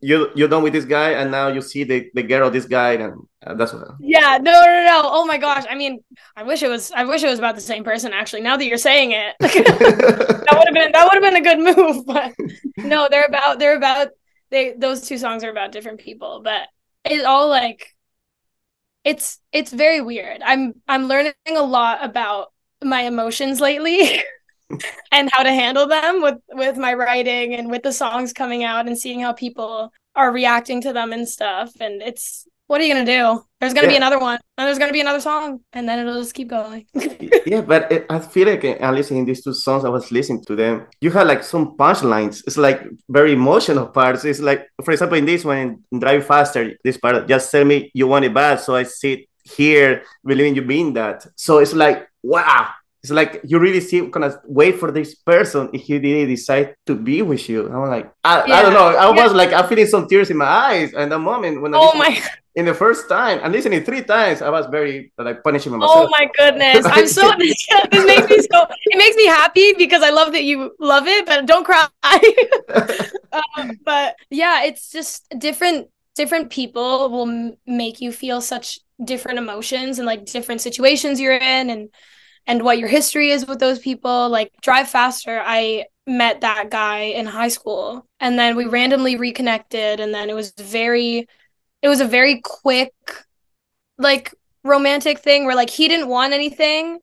you 0.06 0.30
you're 0.36 0.48
done 0.48 0.62
with 0.62 0.74
this 0.74 0.86
guy 0.86 1.12
and 1.20 1.32
now 1.32 1.48
you 1.48 1.62
see 1.62 1.84
the, 1.84 2.12
the 2.14 2.22
girl 2.22 2.52
this 2.52 2.66
guy 2.66 2.94
and 2.94 3.14
uh, 3.46 3.56
that's 3.56 3.74
what 3.74 3.88
yeah 4.00 4.38
no 4.40 4.52
no 4.52 4.84
no 4.86 5.02
oh 5.06 5.26
my 5.26 5.38
gosh. 5.38 5.66
I 5.70 5.76
mean 5.76 6.00
i 6.36 6.44
wish 6.44 6.62
it 6.62 6.70
was 6.70 6.92
i 6.92 7.04
wish 7.04 7.24
it 7.24 7.30
was 7.30 7.40
about 7.40 7.56
the 7.56 7.62
same 7.62 7.84
person 7.84 8.14
actually 8.14 8.42
now 8.42 8.56
that 8.56 8.66
you're 8.66 8.78
saying 8.78 9.12
it. 9.12 9.36
That 10.46 10.58
would 10.60 10.68
have 10.68 10.74
been 10.76 10.92
that 10.92 11.04
would 11.06 11.18
have 11.18 11.28
been 11.28 11.42
a 11.42 11.48
good 11.50 11.78
move 11.78 12.06
but 12.14 12.34
no 12.78 13.08
they're 13.10 13.26
about 13.26 13.58
they're 13.58 13.78
about 13.78 14.10
they 14.52 14.74
those 14.74 15.08
two 15.08 15.18
songs 15.18 15.44
are 15.44 15.50
about 15.50 15.72
different 15.72 16.00
people 16.00 16.42
but 16.44 16.68
it's 17.04 17.26
all 17.26 17.50
like 17.50 17.96
it's 19.04 19.40
it's 19.52 19.72
very 19.72 20.02
weird. 20.02 20.42
I'm 20.44 20.74
i'm 20.88 21.08
learning 21.08 21.34
a 21.50 21.62
lot 21.62 22.04
about 22.04 22.52
my 22.84 23.02
emotions 23.02 23.60
lately 23.60 24.22
and 25.12 25.30
how 25.32 25.44
to 25.44 25.52
handle 25.52 25.88
them 25.88 26.22
with 26.22 26.38
with 26.54 26.78
my 26.78 26.94
writing 26.94 27.56
and 27.56 27.70
with 27.70 27.84
the 27.84 27.94
songs 27.94 28.34
coming 28.34 28.64
out 28.64 28.88
and 28.88 28.98
seeing 28.98 29.22
how 29.22 29.34
people 29.34 29.92
are 30.16 30.32
reacting 30.32 30.82
to 30.82 30.94
them 30.94 31.14
and 31.14 31.28
stuff 31.28 31.72
and 31.80 32.02
it's 32.02 32.48
what 32.68 32.82
are 32.82 32.84
you 32.84 32.94
gonna 32.94 33.06
do? 33.06 33.44
There's 33.60 33.74
gonna 33.74 33.88
yeah. 33.88 33.94
be 33.94 33.98
another 33.98 34.20
one, 34.20 34.40
and 34.58 34.68
there's 34.68 34.80
gonna 34.80 34.92
be 34.92 35.02
another 35.02 35.20
song, 35.20 35.60
and 35.74 35.88
then 35.88 36.00
it'll 36.00 36.20
just 36.20 36.34
keep 36.34 36.48
going. 36.48 36.86
yeah, 37.46 37.62
but 37.62 37.92
it, 37.92 38.06
I 38.10 38.20
feel 38.20 38.48
like 38.48 38.66
uh, 38.66 38.92
listening 38.92 39.26
these 39.26 39.44
two 39.44 39.54
songs, 39.54 39.86
I 39.86 39.90
was 39.90 40.12
listening 40.12 40.44
to 40.46 40.56
them. 40.56 40.88
You 41.00 41.12
had 41.12 41.28
like 41.28 41.44
some 41.44 41.78
punchlines. 41.78 42.44
It's 42.48 42.58
like 42.58 42.82
very 43.08 43.34
emotional 43.34 43.88
parts. 43.88 44.26
It's 44.26 44.40
like, 44.40 44.68
for 44.84 44.92
example, 44.92 45.18
in 45.18 45.26
this 45.26 45.46
one, 45.46 45.84
in 45.92 46.00
Drive 46.00 46.26
Faster, 46.26 46.74
this 46.84 46.98
part, 46.98 47.28
just 47.28 47.52
tell 47.52 47.66
me 47.66 47.92
you 47.94 48.08
want 48.08 48.26
it 48.26 48.34
bad, 48.34 48.60
so 48.60 48.76
I 48.76 48.84
sit 48.84 49.28
here 49.44 50.04
believing 50.26 50.56
you 50.56 50.64
mean 50.64 50.94
that. 50.94 51.28
So 51.36 51.60
it's 51.60 51.74
like, 51.74 52.08
wow, 52.24 52.70
it's 53.06 53.12
like 53.12 53.40
you 53.46 53.60
really 53.60 53.82
see 53.82 54.02
kind 54.10 54.26
of 54.26 54.40
wait 54.46 54.80
for 54.80 54.90
this 54.92 55.14
person 55.14 55.70
if 55.74 55.82
he 55.82 56.00
didn't 56.00 56.28
decide 56.28 56.76
to 56.88 56.96
be 56.96 57.22
with 57.22 57.48
you. 57.48 57.68
I'm 57.68 57.88
like, 57.88 58.12
I, 58.24 58.44
yeah. 58.48 58.56
I 58.56 58.62
don't 58.64 58.74
know. 58.74 58.88
I 58.88 59.12
was 59.12 59.32
like, 59.32 59.54
I'm 59.54 59.68
feeling 59.68 59.86
some 59.86 60.08
tears 60.08 60.32
in 60.32 60.38
my 60.38 60.48
eyes. 60.48 60.92
And 60.96 61.12
the 61.12 61.20
moment 61.20 61.62
when 61.62 61.76
I 61.76 61.78
oh 61.80 61.96
my 61.96 62.20
in 62.56 62.66
the 62.66 62.74
first 62.74 63.08
time 63.08 63.42
and 63.44 63.54
listening 63.54 63.84
three 63.84 64.02
times, 64.02 64.42
I 64.42 64.50
was 64.50 64.66
very 64.66 65.14
like 65.20 65.44
punishing 65.44 65.72
myself. 65.72 65.92
Oh 65.96 66.10
my 66.10 66.28
goodness. 66.36 66.84
I'm 66.90 67.06
so 67.06 67.32
it 67.38 68.06
makes 68.08 68.28
me 68.28 68.40
so 68.52 68.66
it 68.86 68.98
makes 68.98 69.16
me 69.16 69.28
happy 69.28 69.74
because 69.74 70.02
I 70.02 70.10
love 70.10 70.32
that 70.32 70.44
you 70.44 70.74
love 70.80 71.06
it, 71.06 71.28
but 71.28 71.46
don't 71.46 71.64
cry. 71.64 71.88
um, 73.56 73.80
but 73.86 74.16
yeah, 74.32 74.64
it's 74.64 74.92
just 74.92 75.30
different 75.38 75.90
different 76.16 76.50
people 76.50 77.12
will 77.12 77.30
m- 77.30 77.54
make 77.68 78.02
you 78.02 78.12
feel 78.12 78.42
such 78.42 78.80
different 79.04 79.38
emotions 79.38 80.00
and 80.00 80.08
like 80.08 80.26
different 80.26 80.62
situations 80.62 81.20
you're 81.20 81.38
in 81.38 81.70
and 81.70 81.90
and 82.48 82.64
what 82.64 82.78
your 82.78 82.90
history 82.90 83.32
is 83.32 83.48
with 83.48 83.60
those 83.60 83.80
people. 83.80 84.30
Like 84.30 84.52
Drive 84.62 84.90
Faster, 84.90 85.42
I 85.44 85.86
met 86.08 86.42
that 86.42 86.70
guy 86.70 87.00
in 87.00 87.26
high 87.26 87.48
school 87.48 88.06
and 88.20 88.38
then 88.38 88.56
we 88.56 88.66
randomly 88.66 89.16
reconnected 89.16 90.00
and 90.00 90.14
then 90.14 90.30
it 90.30 90.36
was 90.36 90.52
very 90.52 91.28
it 91.82 91.88
was 91.88 92.00
a 92.00 92.08
very 92.08 92.42
quick 92.42 92.94
like 93.98 94.34
romantic 94.64 95.20
thing 95.20 95.46
where 95.46 95.56
like 95.56 95.70
he 95.70 95.88
didn't 95.88 96.08
want 96.08 96.34
anything 96.34 97.00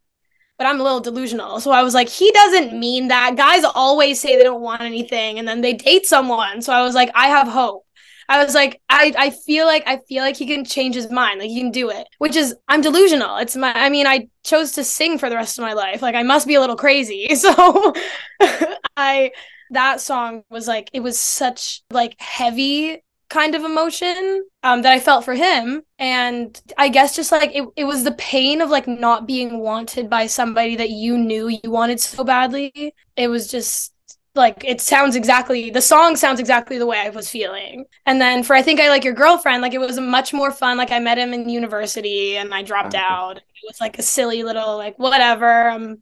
but 0.58 0.68
I'm 0.68 0.78
a 0.78 0.84
little 0.84 1.00
delusional. 1.00 1.58
So 1.58 1.72
I 1.72 1.82
was 1.82 1.92
like, 1.92 2.08
he 2.08 2.30
doesn't 2.30 2.78
mean 2.78 3.08
that. 3.08 3.34
Guys 3.36 3.64
always 3.64 4.20
say 4.20 4.36
they 4.36 4.44
don't 4.44 4.60
want 4.60 4.82
anything 4.82 5.40
and 5.40 5.48
then 5.48 5.60
they 5.60 5.72
date 5.72 6.06
someone. 6.06 6.62
So 6.62 6.72
I 6.72 6.82
was 6.82 6.94
like, 6.94 7.10
I 7.16 7.26
have 7.28 7.48
hope. 7.48 7.84
I 8.32 8.42
was 8.42 8.54
like, 8.54 8.80
I, 8.88 9.12
I 9.18 9.30
feel 9.30 9.66
like 9.66 9.82
I 9.86 9.98
feel 10.08 10.22
like 10.22 10.36
he 10.36 10.46
can 10.46 10.64
change 10.64 10.94
his 10.94 11.10
mind. 11.10 11.40
Like 11.40 11.50
he 11.50 11.60
can 11.60 11.70
do 11.70 11.90
it. 11.90 12.08
Which 12.16 12.34
is 12.34 12.54
I'm 12.66 12.80
delusional. 12.80 13.36
It's 13.36 13.56
my 13.56 13.72
I 13.74 13.90
mean, 13.90 14.06
I 14.06 14.28
chose 14.42 14.72
to 14.72 14.84
sing 14.84 15.18
for 15.18 15.28
the 15.28 15.36
rest 15.36 15.58
of 15.58 15.62
my 15.62 15.74
life. 15.74 16.00
Like 16.00 16.14
I 16.14 16.22
must 16.22 16.46
be 16.46 16.54
a 16.54 16.60
little 16.60 16.76
crazy. 16.76 17.28
So 17.42 17.92
I 18.96 19.32
that 19.70 20.00
song 20.00 20.44
was 20.48 20.66
like 20.66 20.88
it 20.92 21.00
was 21.00 21.18
such 21.18 21.82
like 21.90 22.14
heavy 22.20 23.02
kind 23.28 23.54
of 23.54 23.64
emotion 23.64 24.44
um, 24.62 24.82
that 24.82 24.92
I 24.92 25.00
felt 25.00 25.24
for 25.24 25.34
him. 25.34 25.82
And 25.98 26.60
I 26.78 26.88
guess 26.88 27.16
just 27.16 27.32
like 27.32 27.50
it, 27.54 27.66
it 27.76 27.84
was 27.84 28.04
the 28.04 28.12
pain 28.12 28.60
of 28.60 28.70
like 28.70 28.86
not 28.86 29.26
being 29.26 29.58
wanted 29.58 30.08
by 30.08 30.26
somebody 30.26 30.76
that 30.76 30.90
you 30.90 31.18
knew 31.18 31.48
you 31.48 31.70
wanted 31.70 32.00
so 32.00 32.24
badly. 32.24 32.94
It 33.16 33.28
was 33.28 33.50
just 33.50 33.92
like 34.34 34.64
it 34.64 34.80
sounds 34.80 35.14
exactly 35.14 35.70
the 35.70 35.82
song 35.82 36.16
sounds 36.16 36.40
exactly 36.40 36.78
the 36.78 36.86
way 36.86 36.98
I 36.98 37.10
was 37.10 37.28
feeling. 37.28 37.84
And 38.06 38.20
then 38.20 38.42
for 38.42 38.56
I 38.56 38.62
think 38.62 38.80
I 38.80 38.88
like 38.88 39.04
your 39.04 39.12
girlfriend, 39.12 39.62
like 39.62 39.74
it 39.74 39.78
was 39.78 40.00
much 40.00 40.32
more 40.32 40.50
fun. 40.50 40.78
Like 40.78 40.90
I 40.90 40.98
met 40.98 41.18
him 41.18 41.34
in 41.34 41.48
university 41.48 42.36
and 42.36 42.52
I 42.54 42.62
dropped 42.62 42.94
out. 42.94 43.36
It 43.36 43.66
was 43.66 43.80
like 43.80 43.98
a 43.98 44.02
silly 44.02 44.42
little 44.42 44.76
like 44.76 44.98
whatever. 44.98 45.68
I'm 45.68 45.98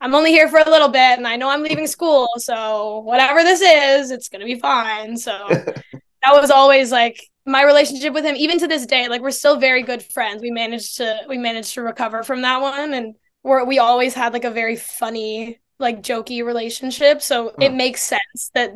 I'm 0.00 0.14
only 0.14 0.30
here 0.30 0.48
for 0.48 0.58
a 0.58 0.70
little 0.70 0.88
bit 0.88 1.18
and 1.18 1.26
I 1.26 1.36
know 1.36 1.50
I'm 1.50 1.62
leaving 1.62 1.86
school, 1.86 2.28
so 2.38 3.00
whatever 3.00 3.42
this 3.42 3.60
is, 3.60 4.10
it's 4.10 4.28
gonna 4.28 4.44
be 4.46 4.58
fine. 4.58 5.16
So 5.16 5.32
that 5.50 6.32
was 6.32 6.50
always 6.50 6.90
like 6.90 7.20
my 7.44 7.62
relationship 7.62 8.12
with 8.14 8.24
him, 8.24 8.36
even 8.36 8.58
to 8.58 8.66
this 8.68 8.86
day, 8.86 9.08
like 9.08 9.20
we're 9.20 9.30
still 9.30 9.58
very 9.58 9.82
good 9.82 10.02
friends. 10.02 10.40
We 10.42 10.50
managed 10.50 10.96
to 10.96 11.20
we 11.28 11.36
managed 11.38 11.74
to 11.74 11.82
recover 11.82 12.22
from 12.22 12.42
that 12.42 12.60
one 12.62 12.94
and 12.94 13.14
we're 13.42 13.64
we 13.64 13.78
always 13.78 14.14
had 14.14 14.32
like 14.32 14.44
a 14.44 14.50
very 14.50 14.76
funny 14.76 15.60
like 15.78 16.02
jokey 16.02 16.44
relationship. 16.44 17.22
So 17.22 17.54
it 17.60 17.72
makes 17.72 18.02
sense 18.02 18.50
that 18.54 18.74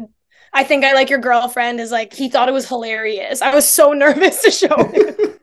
I 0.52 0.64
think 0.64 0.84
I 0.84 0.92
like 0.92 1.10
your 1.10 1.18
girlfriend 1.18 1.80
is 1.80 1.90
like 1.90 2.12
he 2.12 2.28
thought 2.28 2.48
it 2.48 2.52
was 2.52 2.68
hilarious. 2.68 3.42
I 3.42 3.54
was 3.54 3.68
so 3.68 3.92
nervous 3.94 4.42
to 4.42 4.50
show 4.50 4.84
him. 4.84 5.14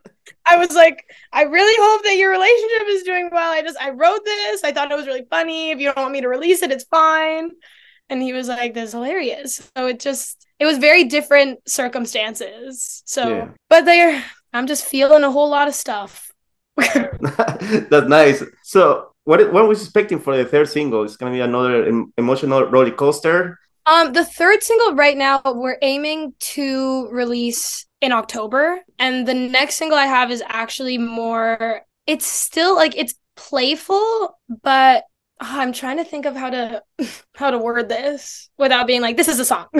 I 0.49 0.57
was 0.57 0.73
like, 0.73 1.03
I 1.33 1.43
really 1.43 1.75
hope 1.77 2.03
that 2.03 2.15
your 2.15 2.31
relationship 2.31 2.87
is 2.87 3.03
doing 3.03 3.29
well. 3.31 3.51
I 3.51 3.61
just 3.61 3.77
I 3.79 3.89
wrote 3.89 4.23
this. 4.23 4.63
I 4.63 4.71
thought 4.71 4.91
it 4.91 4.95
was 4.95 5.07
really 5.07 5.25
funny. 5.29 5.71
If 5.71 5.79
you 5.79 5.87
don't 5.87 5.97
want 5.97 6.13
me 6.13 6.21
to 6.21 6.29
release 6.29 6.61
it, 6.61 6.71
it's 6.71 6.85
fine. 6.85 7.51
And 8.09 8.21
he 8.21 8.31
was 8.31 8.47
like, 8.47 8.73
"This 8.73 8.89
is 8.89 8.93
hilarious." 8.93 9.69
So 9.75 9.87
it 9.87 9.99
just 9.99 10.47
it 10.59 10.65
was 10.65 10.77
very 10.77 11.03
different 11.03 11.67
circumstances. 11.69 13.03
So, 13.05 13.29
yeah. 13.29 13.49
but 13.69 13.83
there, 13.83 14.23
I'm 14.53 14.67
just 14.67 14.85
feeling 14.85 15.23
a 15.23 15.31
whole 15.31 15.49
lot 15.49 15.67
of 15.67 15.75
stuff. 15.75 16.31
That's 16.77 18.07
nice. 18.07 18.43
So 18.63 19.11
what 19.27 19.51
what 19.51 19.67
was 19.67 19.81
expecting 19.81 20.19
for 20.19 20.38
the 20.38 20.46
third 20.46 20.69
single? 20.69 21.03
It's 21.03 21.17
gonna 21.17 21.34
be 21.34 21.41
another 21.41 21.86
emotional 22.17 22.63
roller 22.63 22.91
coaster. 22.91 23.60
Um, 23.86 24.13
the 24.13 24.24
third 24.24 24.63
single 24.63 24.96
right 24.96 25.17
now 25.17 25.41
we're 25.46 25.77
aiming 25.81 26.34
to 26.55 27.10
release 27.10 27.86
in 28.00 28.13
October, 28.13 28.79
and 28.98 29.27
the 29.27 29.34
next 29.34 29.75
single 29.75 29.98
I 29.98 30.05
have 30.05 30.31
is 30.31 30.41
actually 30.48 30.98
more. 30.98 31.81
It's 32.05 32.25
still 32.25 32.74
like 32.74 32.96
it's 32.96 33.15
playful, 33.36 34.39
but 34.63 35.03
oh, 35.41 35.60
I'm 35.60 35.74
trying 35.74 35.98
to 35.98 36.05
think 36.05 36.25
of 36.25 36.38
how 36.38 36.50
to 36.50 36.81
how 37.36 37.51
to 37.51 37.57
word 37.57 37.89
this 37.89 38.50
without 38.57 38.88
being 38.88 39.01
like 39.01 39.17
this 39.17 39.27
is 39.27 39.41
a 39.41 39.46
song. 39.46 39.65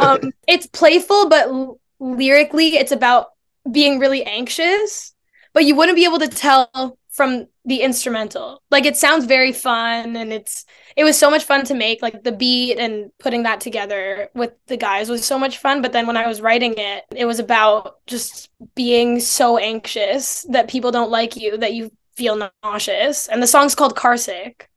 um, 0.00 0.32
it's 0.48 0.66
playful, 0.66 1.28
but 1.28 1.46
l- 1.46 1.78
lyrically, 2.00 2.74
it's 2.74 2.90
about 2.90 3.28
being 3.70 4.00
really 4.00 4.24
anxious. 4.24 5.14
But 5.54 5.64
you 5.64 5.76
wouldn't 5.76 5.96
be 5.96 6.04
able 6.04 6.18
to 6.18 6.28
tell 6.28 6.98
from 7.16 7.46
the 7.64 7.80
instrumental. 7.80 8.62
Like 8.70 8.84
it 8.84 8.96
sounds 8.96 9.24
very 9.24 9.52
fun 9.52 10.16
and 10.16 10.32
it's 10.32 10.66
it 10.96 11.02
was 11.02 11.18
so 11.18 11.30
much 11.30 11.44
fun 11.44 11.64
to 11.64 11.74
make 11.74 12.02
like 12.02 12.22
the 12.22 12.30
beat 12.30 12.76
and 12.78 13.10
putting 13.18 13.44
that 13.44 13.60
together 13.60 14.28
with 14.34 14.52
the 14.66 14.76
guys 14.76 15.08
was 15.08 15.24
so 15.24 15.38
much 15.38 15.58
fun 15.58 15.80
but 15.80 15.92
then 15.92 16.06
when 16.06 16.16
I 16.18 16.26
was 16.26 16.42
writing 16.42 16.74
it 16.76 17.04
it 17.14 17.24
was 17.24 17.38
about 17.38 17.96
just 18.06 18.50
being 18.74 19.18
so 19.18 19.56
anxious 19.56 20.42
that 20.50 20.68
people 20.68 20.90
don't 20.90 21.10
like 21.10 21.36
you 21.36 21.56
that 21.56 21.72
you 21.72 21.90
feel 22.16 22.50
nauseous 22.62 23.28
and 23.28 23.42
the 23.42 23.46
song's 23.46 23.74
called 23.74 23.96
Car 23.96 24.16
Sick 24.16 24.68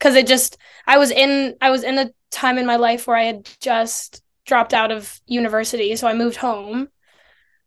cuz 0.00 0.14
it 0.14 0.26
just 0.26 0.56
I 0.86 0.98
was 0.98 1.10
in 1.10 1.56
I 1.60 1.70
was 1.70 1.82
in 1.84 1.98
a 1.98 2.10
time 2.30 2.58
in 2.58 2.66
my 2.66 2.76
life 2.76 3.06
where 3.06 3.16
I 3.16 3.24
had 3.24 3.48
just 3.60 4.22
dropped 4.46 4.72
out 4.74 4.90
of 4.90 5.20
university 5.26 5.94
so 5.96 6.08
I 6.08 6.14
moved 6.14 6.36
home 6.36 6.88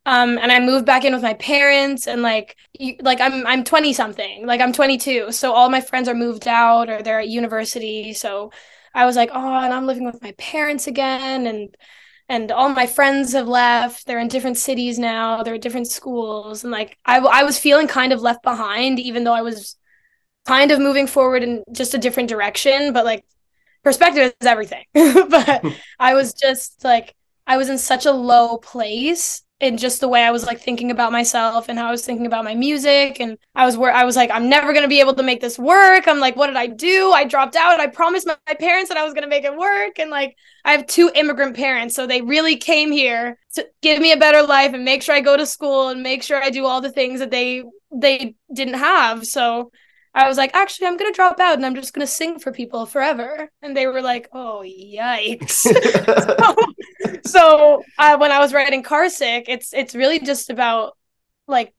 um 0.05 0.38
and 0.38 0.51
i 0.51 0.59
moved 0.59 0.85
back 0.85 1.03
in 1.03 1.13
with 1.13 1.24
my 1.24 1.33
parents 1.35 2.07
and 2.07 2.21
like 2.21 2.55
you, 2.74 2.95
like 3.01 3.19
i'm 3.21 3.45
i'm 3.47 3.63
20 3.63 3.93
something 3.93 4.45
like 4.45 4.62
i'm 4.62 4.74
22 4.74 5.31
so 5.31 5.53
all 5.53 5.69
my 5.69 5.81
friends 5.81 6.07
are 6.07 6.13
moved 6.13 6.47
out 6.47 6.89
or 6.89 7.01
they're 7.01 7.19
at 7.19 7.27
university. 7.29 8.13
So 8.13 8.51
i 8.93 9.05
was 9.05 9.15
like 9.15 9.29
oh 9.33 9.63
and 9.63 9.74
i'm 9.74 9.88
living 9.88 10.05
with 10.05 10.21
my 10.21 10.33
parents 10.33 10.88
again. 10.88 11.47
And 11.47 11.75
and 12.27 12.51
all 12.51 12.69
my 12.69 12.88
friends 12.88 13.33
have 13.33 13.47
left. 13.47 14.07
They're 14.07 14.19
in 14.19 14.27
different 14.29 14.57
cities 14.57 14.97
now. 14.97 15.43
They're 15.43 15.55
at 15.55 15.62
different 15.62 15.88
schools. 15.88 16.63
And 16.63 16.71
like 16.71 16.97
I, 17.05 17.19
I 17.19 17.43
was 17.43 17.59
feeling 17.59 17.88
kind 17.88 18.12
of 18.13 18.21
left 18.21 18.43
behind 18.43 19.00
even 19.00 19.24
though 19.24 19.33
i 19.33 19.41
was 19.41 19.77
kind 20.45 20.71
of 20.71 20.79
moving 20.79 21.07
forward 21.07 21.43
in 21.43 21.63
just 21.71 21.93
a 21.93 21.97
different 22.00 22.29
direction. 22.29 22.93
But 22.93 23.05
like 23.05 23.25
perspective 23.83 24.33
is 24.39 24.47
everything. 24.47 24.85
But 25.29 25.65
i 26.00 26.13
was 26.13 26.33
just 26.33 26.83
like 26.83 27.15
i 27.47 27.57
was 27.57 27.69
in 27.69 27.77
such 27.77 28.05
a 28.05 28.12
low 28.12 28.57
place 28.57 29.45
in 29.62 29.77
just 29.77 30.01
the 30.01 30.07
way 30.09 30.21
I 30.21 30.31
was 30.31 30.45
like 30.45 30.59
thinking 30.59 30.91
about 30.91 31.13
myself 31.13 31.69
and 31.69 31.79
how 31.79 31.88
I 31.88 31.91
was 31.91 32.05
thinking 32.05 32.25
about 32.25 32.43
my 32.43 32.53
music 32.53 33.21
and 33.21 33.38
I 33.55 33.65
was 33.65 33.77
where 33.77 33.93
I 33.93 34.03
was 34.03 34.17
like 34.17 34.29
I'm 34.29 34.50
never 34.50 34.74
going 34.74 34.83
to 34.83 34.89
be 34.89 35.00
able 35.00 35.13
to 35.13 35.24
make 35.24 35.39
this 35.39 35.57
work. 35.57 36.07
I'm 36.07 36.19
like 36.19 36.35
what 36.35 36.47
did 36.47 36.57
I 36.57 36.67
do? 36.67 37.12
I 37.13 37.24
dropped 37.24 37.55
out. 37.55 37.74
And 37.74 37.81
I 37.81 37.88
promised 37.88 38.27
my, 38.27 38.35
my 38.47 38.55
parents 38.55 38.89
that 38.89 38.97
I 38.97 39.03
was 39.05 39.13
going 39.13 39.24
to 39.24 39.29
make 39.29 39.45
it 39.45 39.55
work 39.55 39.97
and 39.97 40.09
like 40.12 40.35
I 40.65 40.74
have 40.74 40.88
two 40.88 41.09
immigrant 41.15 41.55
parents 41.55 41.95
so 41.95 42.05
they 42.05 42.21
really 42.21 42.57
came 42.57 42.91
here 42.91 43.39
to 43.53 43.65
give 43.81 44.01
me 44.01 44.12
a 44.12 44.17
better 44.17 44.43
life 44.43 44.74
and 44.74 44.83
make 44.83 45.01
sure 45.01 45.15
I 45.15 45.21
go 45.21 45.38
to 45.38 45.45
school 45.45 45.88
and 45.88 46.03
make 46.03 46.21
sure 46.21 46.41
I 46.41 46.50
do 46.50 46.65
all 46.65 46.81
the 46.81 46.91
things 46.91 47.19
that 47.19 47.31
they 47.31 47.63
they 47.91 48.35
didn't 48.53 48.75
have. 48.75 49.25
So 49.25 49.71
I 50.15 50.29
was 50.29 50.38
like, 50.38 50.55
actually, 50.55 50.88
I'm 50.88 50.95
gonna 50.95 51.12
drop 51.12 51.41
out 51.41 51.55
and 51.55 51.65
I'm 51.65 51.75
just 51.75 51.93
gonna 51.93 52.07
sing 52.07 52.39
for 52.39 52.53
people 52.53 52.86
forever. 52.86 53.51
And 53.62 53.75
they 53.75 53.86
were 53.86 54.01
like, 54.01 54.29
oh 54.31 54.63
yikes. 54.65 55.51
so, 55.51 57.19
so 57.25 57.84
uh, 58.00 58.17
when 58.17 58.31
I 58.31 58.39
was 58.39 58.53
writing 58.53 58.81
Car 58.81 59.10
Sick, 59.10 59.45
it's 59.50 59.74
it's 59.74 59.93
really 59.93 60.19
just 60.19 60.50
about 60.50 60.98
like 61.48 61.74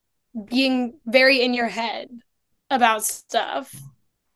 being 0.45 0.99
very 1.07 1.41
in 1.43 1.55
your 1.55 1.69
head 1.69 2.11
about 2.71 3.05
stuff, 3.05 3.75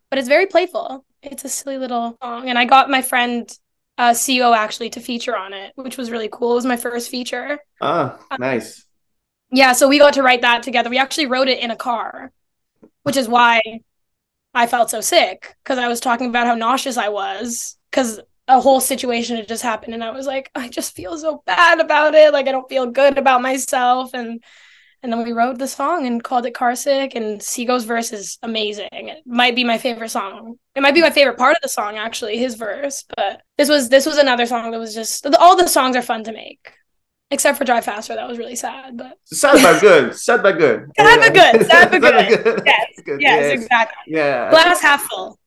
but 0.08 0.18
it's 0.18 0.28
very 0.28 0.46
playful. 0.46 1.04
It's 1.22 1.44
a 1.44 1.50
silly 1.50 1.76
little 1.76 2.16
song, 2.22 2.48
and 2.48 2.58
I 2.58 2.64
got 2.64 2.88
my 2.88 3.02
friend 3.02 3.50
uh, 3.98 4.12
CEO 4.12 4.56
actually 4.56 4.88
to 4.90 5.00
feature 5.00 5.36
on 5.36 5.52
it, 5.52 5.72
which 5.74 5.98
was 5.98 6.10
really 6.10 6.30
cool. 6.32 6.52
It 6.52 6.56
was 6.56 6.66
my 6.66 6.78
first 6.78 7.10
feature. 7.10 7.58
Ah, 7.82 8.18
nice. 8.38 8.78
Um, 8.78 9.58
yeah, 9.58 9.72
so 9.72 9.88
we 9.88 9.98
got 9.98 10.14
to 10.14 10.22
write 10.22 10.40
that 10.40 10.62
together. 10.62 10.88
We 10.88 10.96
actually 10.96 11.26
wrote 11.26 11.48
it 11.48 11.58
in 11.58 11.70
a 11.70 11.76
car, 11.76 12.32
which 13.02 13.18
is 13.18 13.28
why 13.28 13.60
I 14.54 14.66
felt 14.66 14.90
so 14.90 15.00
sick 15.00 15.56
because 15.62 15.78
I 15.78 15.88
was 15.88 16.00
talking 16.00 16.28
about 16.28 16.46
how 16.46 16.54
nauseous 16.54 16.96
I 16.96 17.08
was 17.08 17.76
because 17.90 18.20
a 18.48 18.60
whole 18.60 18.80
situation 18.80 19.36
had 19.36 19.48
just 19.48 19.62
happened 19.62 19.94
and 19.94 20.02
I 20.02 20.10
was 20.10 20.26
like, 20.26 20.50
I 20.54 20.68
just 20.68 20.94
feel 20.96 21.16
so 21.16 21.42
bad 21.46 21.80
about 21.80 22.14
it. 22.14 22.32
Like 22.32 22.48
I 22.48 22.52
don't 22.52 22.68
feel 22.68 22.86
good 22.86 23.16
about 23.16 23.42
myself. 23.42 24.12
And 24.14 24.42
and 25.02 25.10
then 25.10 25.24
we 25.24 25.32
wrote 25.32 25.58
the 25.58 25.68
song 25.68 26.06
and 26.06 26.22
called 26.22 26.44
it 26.44 26.52
car 26.52 26.74
sick 26.74 27.14
and 27.14 27.42
seago's 27.42 27.84
verse 27.84 28.12
is 28.12 28.38
amazing. 28.42 28.88
It 28.90 29.22
might 29.24 29.56
be 29.56 29.64
my 29.64 29.78
favorite 29.78 30.10
song. 30.10 30.56
It 30.74 30.82
might 30.82 30.94
be 30.94 31.00
my 31.00 31.10
favorite 31.10 31.38
part 31.38 31.56
of 31.56 31.62
the 31.62 31.68
song 31.68 31.96
actually 31.96 32.36
his 32.36 32.56
verse 32.56 33.04
but 33.16 33.42
this 33.56 33.68
was 33.68 33.88
this 33.88 34.04
was 34.04 34.18
another 34.18 34.46
song 34.46 34.72
that 34.72 34.78
was 34.78 34.94
just 34.94 35.26
all 35.38 35.56
the 35.56 35.68
songs 35.68 35.96
are 35.96 36.02
fun 36.02 36.24
to 36.24 36.32
make 36.32 36.72
except 37.30 37.58
for 37.58 37.64
drive 37.64 37.84
faster 37.84 38.14
that 38.14 38.28
was 38.28 38.38
really 38.38 38.56
sad 38.56 38.96
but 38.96 39.18
sad 39.24 39.62
but 39.62 39.80
good 39.88 40.14
sad 40.14 40.42
but 40.42 40.58
good 40.58 40.90
sad 40.96 41.20
but 41.20 41.32
good 41.32 41.66
sad 41.70 41.90
but 41.90 42.28
good, 42.28 42.44
good. 42.44 42.62
Yes. 42.66 42.86
good 43.04 43.20
yes 43.20 43.42
yes 43.42 43.62
exactly 43.62 44.14
yeah 44.14 44.50
glass 44.50 44.80
half 44.80 45.02
full 45.02 45.38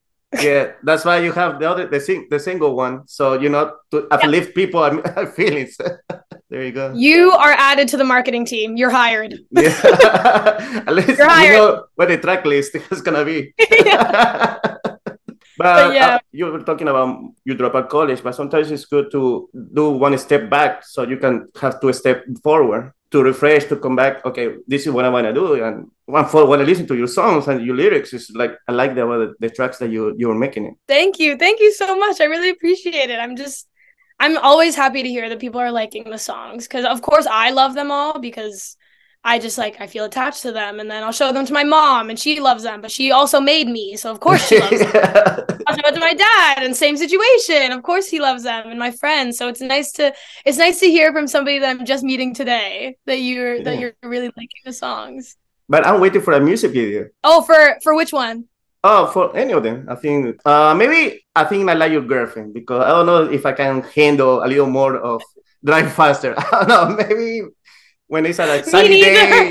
yeah, 0.42 0.72
that's 0.82 1.04
why 1.04 1.18
you 1.18 1.32
have 1.32 1.60
the 1.60 1.70
other 1.70 1.86
the 1.86 2.00
sing 2.00 2.26
the 2.30 2.38
single 2.38 2.74
one, 2.74 3.06
so 3.06 3.38
you 3.38 3.48
know 3.48 3.76
to 3.90 4.08
uplift 4.10 4.48
yep. 4.48 4.54
people 4.54 4.82
and 4.82 5.00
feelings. 5.34 5.76
there 6.50 6.64
you 6.64 6.72
go. 6.72 6.92
You 6.94 7.32
are 7.32 7.52
added 7.52 7.88
to 7.88 7.96
the 7.96 8.04
marketing 8.04 8.44
team. 8.44 8.76
You're 8.76 8.90
hired. 8.90 9.34
yeah, 9.50 10.82
at 10.86 10.94
least 10.94 11.18
You're 11.18 11.28
hired. 11.28 11.52
you 11.52 11.58
know 11.58 11.84
what 11.94 12.08
the 12.08 12.18
track 12.18 12.44
list 12.44 12.74
is 12.90 13.00
gonna 13.00 13.24
be. 13.24 13.54
But, 15.56 15.88
but 15.88 15.94
yeah. 15.94 16.14
Uh, 16.16 16.18
you 16.32 16.46
were 16.46 16.60
talking 16.60 16.88
about 16.88 17.18
you 17.44 17.54
drop 17.54 17.74
out 17.74 17.88
college, 17.88 18.22
but 18.22 18.34
sometimes 18.34 18.70
it's 18.70 18.86
good 18.86 19.10
to 19.12 19.48
do 19.72 19.90
one 19.90 20.16
step 20.18 20.50
back 20.50 20.84
so 20.84 21.04
you 21.04 21.16
can 21.16 21.48
have 21.60 21.80
two 21.80 21.92
step 21.92 22.24
forward 22.42 22.92
to 23.12 23.22
refresh, 23.22 23.64
to 23.66 23.76
come 23.76 23.94
back. 23.94 24.24
Okay, 24.26 24.56
this 24.66 24.86
is 24.86 24.92
what 24.92 25.04
I 25.04 25.08
want 25.08 25.26
to 25.26 25.32
do, 25.32 25.62
and 25.62 25.90
one 26.06 26.26
for 26.26 26.46
when 26.46 26.60
I 26.60 26.64
listen 26.64 26.86
to 26.88 26.96
your 26.96 27.06
songs 27.06 27.46
and 27.46 27.64
your 27.64 27.76
lyrics, 27.76 28.12
is 28.12 28.32
like 28.34 28.58
I 28.66 28.72
like 28.72 28.96
the 28.96 29.34
the 29.38 29.50
tracks 29.50 29.78
that 29.78 29.90
you 29.90 30.14
you're 30.18 30.34
making. 30.34 30.66
It. 30.66 30.74
Thank 30.88 31.20
you, 31.20 31.36
thank 31.36 31.60
you 31.60 31.72
so 31.72 31.96
much. 31.96 32.20
I 32.20 32.24
really 32.24 32.50
appreciate 32.50 33.10
it. 33.10 33.20
I'm 33.20 33.36
just, 33.36 33.68
I'm 34.18 34.36
always 34.38 34.74
happy 34.74 35.04
to 35.04 35.08
hear 35.08 35.28
that 35.28 35.38
people 35.38 35.60
are 35.60 35.70
liking 35.70 36.10
the 36.10 36.18
songs 36.18 36.66
because 36.66 36.84
of 36.84 37.02
course 37.02 37.26
I 37.30 37.50
love 37.50 37.74
them 37.74 37.92
all 37.92 38.18
because 38.18 38.76
I 39.26 39.38
just 39.38 39.56
like 39.56 39.80
I 39.80 39.86
feel 39.86 40.04
attached 40.04 40.42
to 40.42 40.52
them, 40.52 40.80
and 40.80 40.90
then 40.90 41.02
I'll 41.02 41.12
show 41.12 41.32
them 41.32 41.46
to 41.46 41.52
my 41.52 41.64
mom, 41.64 42.10
and 42.10 42.18
she 42.18 42.40
loves 42.40 42.62
them, 42.62 42.82
but 42.82 42.90
she 42.90 43.10
also 43.10 43.40
made 43.40 43.68
me, 43.68 43.96
so 43.96 44.10
of 44.10 44.20
course 44.20 44.46
she 44.46 44.60
loves 44.60 44.80
them. 44.80 44.90
I'll 45.66 45.76
show 45.76 45.88
it 45.88 45.94
to 45.94 46.00
my 46.00 46.12
dad, 46.12 46.62
and 46.62 46.76
same 46.76 46.96
situation. 46.98 47.72
Of 47.72 47.82
course 47.82 48.06
he 48.06 48.20
loves 48.20 48.42
them, 48.42 48.68
and 48.68 48.78
my 48.78 48.90
friends. 48.90 49.38
So 49.38 49.48
it's 49.48 49.62
nice 49.62 49.92
to 49.92 50.12
it's 50.44 50.58
nice 50.58 50.78
to 50.80 50.86
hear 50.86 51.10
from 51.12 51.26
somebody 51.26 51.58
that 51.58 51.70
I'm 51.70 51.86
just 51.86 52.04
meeting 52.04 52.34
today 52.34 52.98
that 53.06 53.20
you're 53.20 53.54
yeah. 53.56 53.62
that 53.64 53.78
you're 53.78 53.94
really 54.02 54.28
liking 54.36 54.62
the 54.66 54.74
songs. 54.74 55.36
But 55.70 55.86
I'm 55.86 56.00
waiting 56.00 56.20
for 56.20 56.34
a 56.34 56.40
music 56.40 56.72
video. 56.72 57.08
Oh, 57.24 57.40
for 57.40 57.78
for 57.82 57.96
which 57.96 58.12
one? 58.12 58.44
Oh, 58.82 59.06
for 59.06 59.34
any 59.34 59.54
of 59.54 59.62
them. 59.62 59.86
I 59.88 59.94
think 59.94 60.38
uh 60.44 60.74
maybe 60.74 61.24
I 61.34 61.44
think 61.44 61.68
I 61.70 61.72
like 61.72 61.92
your 61.92 62.02
girlfriend 62.02 62.52
because 62.52 62.84
I 62.84 62.88
don't 62.90 63.06
know 63.06 63.24
if 63.32 63.46
I 63.46 63.52
can 63.52 63.80
handle 63.94 64.44
a 64.44 64.46
little 64.46 64.66
more 64.66 64.96
of 64.98 65.22
drive 65.64 65.90
faster. 66.00 66.34
I 66.36 66.64
don't 66.64 66.68
know, 66.68 66.96
maybe 66.96 67.48
when 68.08 68.22
they 68.22 68.32
said 68.32 68.48
like 68.48 68.64
sunny 68.64 69.00
day. 69.00 69.50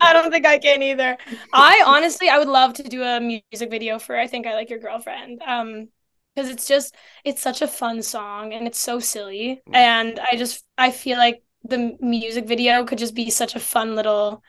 I 0.00 0.12
don't 0.12 0.30
think 0.30 0.46
I 0.46 0.58
can 0.58 0.82
either. 0.82 1.16
I 1.52 1.82
honestly, 1.86 2.28
I 2.28 2.38
would 2.38 2.48
love 2.48 2.74
to 2.74 2.82
do 2.84 3.02
a 3.02 3.20
music 3.20 3.70
video 3.70 3.98
for 3.98 4.16
"I 4.16 4.26
Think 4.26 4.46
I 4.46 4.54
Like 4.54 4.70
Your 4.70 4.78
Girlfriend." 4.78 5.42
Um, 5.42 5.88
because 6.34 6.48
it's 6.50 6.66
just 6.66 6.94
it's 7.24 7.42
such 7.42 7.60
a 7.60 7.68
fun 7.68 8.02
song 8.02 8.54
and 8.54 8.66
it's 8.66 8.78
so 8.78 8.98
silly, 8.98 9.62
mm. 9.68 9.74
and 9.74 10.18
I 10.18 10.36
just 10.36 10.64
I 10.78 10.90
feel 10.90 11.18
like 11.18 11.42
the 11.64 11.96
music 12.00 12.46
video 12.46 12.84
could 12.84 12.98
just 12.98 13.14
be 13.14 13.30
such 13.30 13.54
a 13.54 13.60
fun 13.60 13.94
little. 13.94 14.42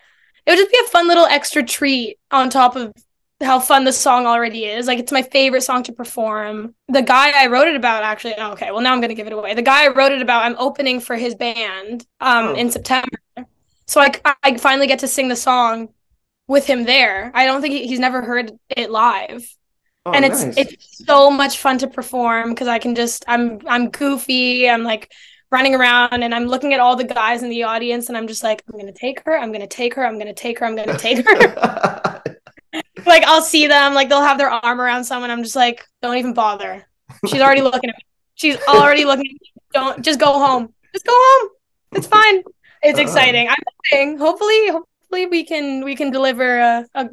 It 0.45 0.51
would 0.51 0.57
just 0.57 0.71
be 0.71 0.79
a 0.85 0.89
fun 0.89 1.07
little 1.07 1.25
extra 1.25 1.63
treat 1.63 2.19
on 2.31 2.49
top 2.49 2.75
of 2.75 2.93
how 3.43 3.59
fun 3.59 3.83
the 3.83 3.93
song 3.93 4.25
already 4.25 4.65
is. 4.65 4.87
Like 4.87 4.99
it's 4.99 5.11
my 5.11 5.21
favorite 5.21 5.61
song 5.61 5.83
to 5.83 5.93
perform. 5.93 6.75
The 6.87 7.01
guy 7.01 7.31
I 7.35 7.47
wrote 7.47 7.67
it 7.67 7.75
about 7.75 8.03
actually 8.03 8.35
oh, 8.37 8.53
okay, 8.53 8.71
well 8.71 8.81
now 8.81 8.93
I'm 8.93 9.01
gonna 9.01 9.13
give 9.13 9.27
it 9.27 9.33
away. 9.33 9.53
The 9.53 9.61
guy 9.61 9.85
I 9.85 9.89
wrote 9.89 10.11
it 10.11 10.21
about, 10.21 10.45
I'm 10.45 10.55
opening 10.57 10.99
for 10.99 11.15
his 11.15 11.35
band 11.35 12.05
um 12.19 12.47
oh. 12.47 12.53
in 12.55 12.71
September. 12.71 13.17
So 13.85 14.01
I 14.01 14.11
I 14.43 14.57
finally 14.57 14.87
get 14.87 14.99
to 14.99 15.07
sing 15.07 15.27
the 15.27 15.35
song 15.35 15.89
with 16.47 16.65
him 16.65 16.83
there. 16.83 17.31
I 17.33 17.45
don't 17.45 17.61
think 17.61 17.73
he, 17.73 17.87
he's 17.87 17.99
never 17.99 18.21
heard 18.21 18.51
it 18.69 18.89
live. 18.89 19.45
Oh, 20.05 20.11
and 20.11 20.25
it's 20.25 20.43
nice. 20.43 20.57
it's 20.57 21.05
so 21.05 21.31
much 21.31 21.57
fun 21.57 21.77
to 21.79 21.87
perform 21.87 22.49
because 22.49 22.67
I 22.67 22.79
can 22.79 22.95
just 22.95 23.23
I'm 23.27 23.61
I'm 23.67 23.89
goofy. 23.89 24.69
I'm 24.69 24.83
like 24.83 25.11
running 25.53 25.75
around 25.75 26.23
and 26.23 26.33
I'm 26.33 26.45
looking 26.45 26.73
at 26.73 26.79
all 26.79 26.95
the 26.95 27.03
guys 27.03 27.43
in 27.43 27.49
the 27.49 27.63
audience 27.63 28.09
and 28.09 28.17
I'm 28.17 28.27
just 28.27 28.43
like, 28.43 28.63
I'm 28.67 28.77
gonna 28.77 28.91
take 28.91 29.21
her, 29.23 29.37
I'm 29.37 29.51
gonna 29.53 29.67
take 29.67 29.93
her, 29.93 30.05
I'm 30.05 30.17
gonna 30.17 30.33
take 30.33 30.59
her, 30.59 30.65
I'm 30.65 30.75
gonna 30.75 30.97
take 30.97 31.23
her. 31.25 32.01
like 33.05 33.23
I'll 33.23 33.41
see 33.41 33.67
them, 33.67 33.93
like 33.93 34.09
they'll 34.09 34.21
have 34.21 34.37
their 34.37 34.49
arm 34.49 34.79
around 34.79 35.03
someone. 35.03 35.31
I'm 35.31 35.43
just 35.43 35.55
like, 35.55 35.85
don't 36.01 36.17
even 36.17 36.33
bother. 36.33 36.85
She's 37.27 37.41
already 37.41 37.61
looking 37.69 37.89
at 37.89 37.95
me. 37.95 38.05
She's 38.35 38.57
already 38.67 39.05
looking 39.05 39.25
at 39.25 39.33
me. 39.33 39.51
Don't 39.73 40.03
just 40.03 40.19
go 40.19 40.33
home. 40.33 40.73
Just 40.93 41.05
go 41.05 41.13
home. 41.15 41.49
It's 41.93 42.07
fine. 42.07 42.43
It's 42.81 42.99
uh-huh. 42.99 43.01
exciting. 43.01 43.47
I'm 43.47 43.55
hoping. 43.91 44.17
Hopefully, 44.17 44.69
hopefully 44.69 45.25
we 45.27 45.43
can 45.43 45.83
we 45.83 45.95
can 45.95 46.11
deliver 46.11 46.59
a, 46.59 46.85
a 46.95 47.09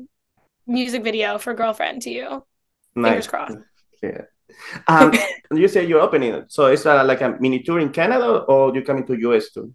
music 0.67 1.03
video 1.05 1.39
for 1.39 1.55
girlfriend 1.55 2.03
to 2.03 2.11
you. 2.11 2.45
Nice. 2.95 3.11
Fingers 3.11 3.27
crossed. 3.27 3.59
Yeah. 4.03 4.23
Um, 4.89 5.13
you 5.53 5.69
say 5.69 5.87
you're 5.87 6.01
opening 6.01 6.35
it, 6.35 6.53
So 6.53 6.67
is 6.67 6.83
that 6.83 7.07
like 7.07 7.21
a 7.21 7.37
mini 7.41 7.63
tour 7.63 7.79
in 7.79 7.91
Canada, 7.91 8.41
or 8.49 8.75
you 8.75 8.83
coming 8.83 9.07
to 9.07 9.19
US 9.31 9.51
too? 9.51 9.75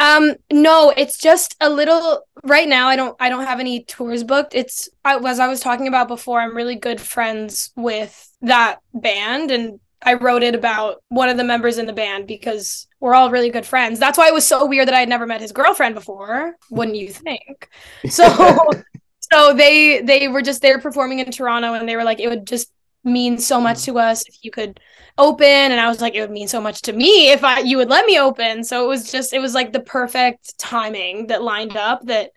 Um, 0.00 0.34
no, 0.50 0.92
it's 0.96 1.18
just 1.18 1.54
a 1.60 1.68
little 1.68 2.22
right 2.42 2.66
now 2.66 2.88
I 2.88 2.96
don't 2.96 3.14
I 3.20 3.28
don't 3.28 3.44
have 3.44 3.60
any 3.60 3.84
tours 3.84 4.24
booked. 4.24 4.54
It's 4.54 4.88
as 5.04 5.38
I 5.38 5.46
was 5.46 5.60
talking 5.60 5.86
about 5.86 6.08
before, 6.08 6.40
I'm 6.40 6.56
really 6.56 6.74
good 6.74 7.00
friends 7.00 7.70
with 7.76 8.34
that 8.40 8.78
band 8.94 9.50
and 9.50 9.78
I 10.02 10.14
wrote 10.14 10.42
it 10.42 10.54
about 10.54 11.02
one 11.10 11.28
of 11.28 11.36
the 11.36 11.44
members 11.44 11.76
in 11.76 11.84
the 11.84 11.92
band 11.92 12.26
because 12.26 12.86
we're 13.00 13.14
all 13.14 13.30
really 13.30 13.50
good 13.50 13.66
friends. 13.66 13.98
That's 13.98 14.16
why 14.16 14.28
it 14.28 14.34
was 14.34 14.46
so 14.46 14.64
weird 14.64 14.88
that 14.88 14.94
I 14.94 15.00
had 15.00 15.10
never 15.10 15.26
met 15.26 15.42
his 15.42 15.52
girlfriend 15.52 15.94
before, 15.94 16.56
wouldn't 16.70 16.96
you 16.96 17.10
think? 17.10 17.68
So 18.08 18.26
so 19.32 19.52
they 19.52 20.00
they 20.00 20.28
were 20.28 20.40
just 20.40 20.62
they 20.62 20.72
were 20.72 20.80
performing 20.80 21.18
in 21.18 21.30
Toronto 21.30 21.74
and 21.74 21.86
they 21.86 21.96
were 21.96 22.04
like 22.04 22.20
it 22.20 22.28
would 22.28 22.46
just 22.46 22.72
mean 23.04 23.38
so 23.38 23.60
much 23.60 23.84
to 23.84 23.98
us 23.98 24.22
if 24.28 24.36
you 24.42 24.50
could 24.50 24.78
open 25.16 25.46
and 25.46 25.80
I 25.80 25.88
was 25.88 26.00
like 26.00 26.14
it 26.14 26.20
would 26.20 26.30
mean 26.30 26.48
so 26.48 26.60
much 26.60 26.82
to 26.82 26.92
me 26.92 27.30
if 27.30 27.44
I 27.44 27.60
you 27.60 27.76
would 27.78 27.90
let 27.90 28.06
me 28.06 28.18
open. 28.18 28.64
So 28.64 28.84
it 28.84 28.88
was 28.88 29.10
just 29.10 29.32
it 29.32 29.40
was 29.40 29.54
like 29.54 29.72
the 29.72 29.80
perfect 29.80 30.58
timing 30.58 31.28
that 31.28 31.42
lined 31.42 31.76
up 31.76 32.04
that 32.06 32.30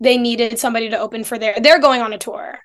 they 0.00 0.18
needed 0.18 0.58
somebody 0.58 0.90
to 0.90 0.98
open 0.98 1.24
for 1.24 1.38
their 1.38 1.58
they're 1.60 1.80
going 1.80 2.02
on 2.02 2.12
a 2.12 2.18
tour 2.18 2.58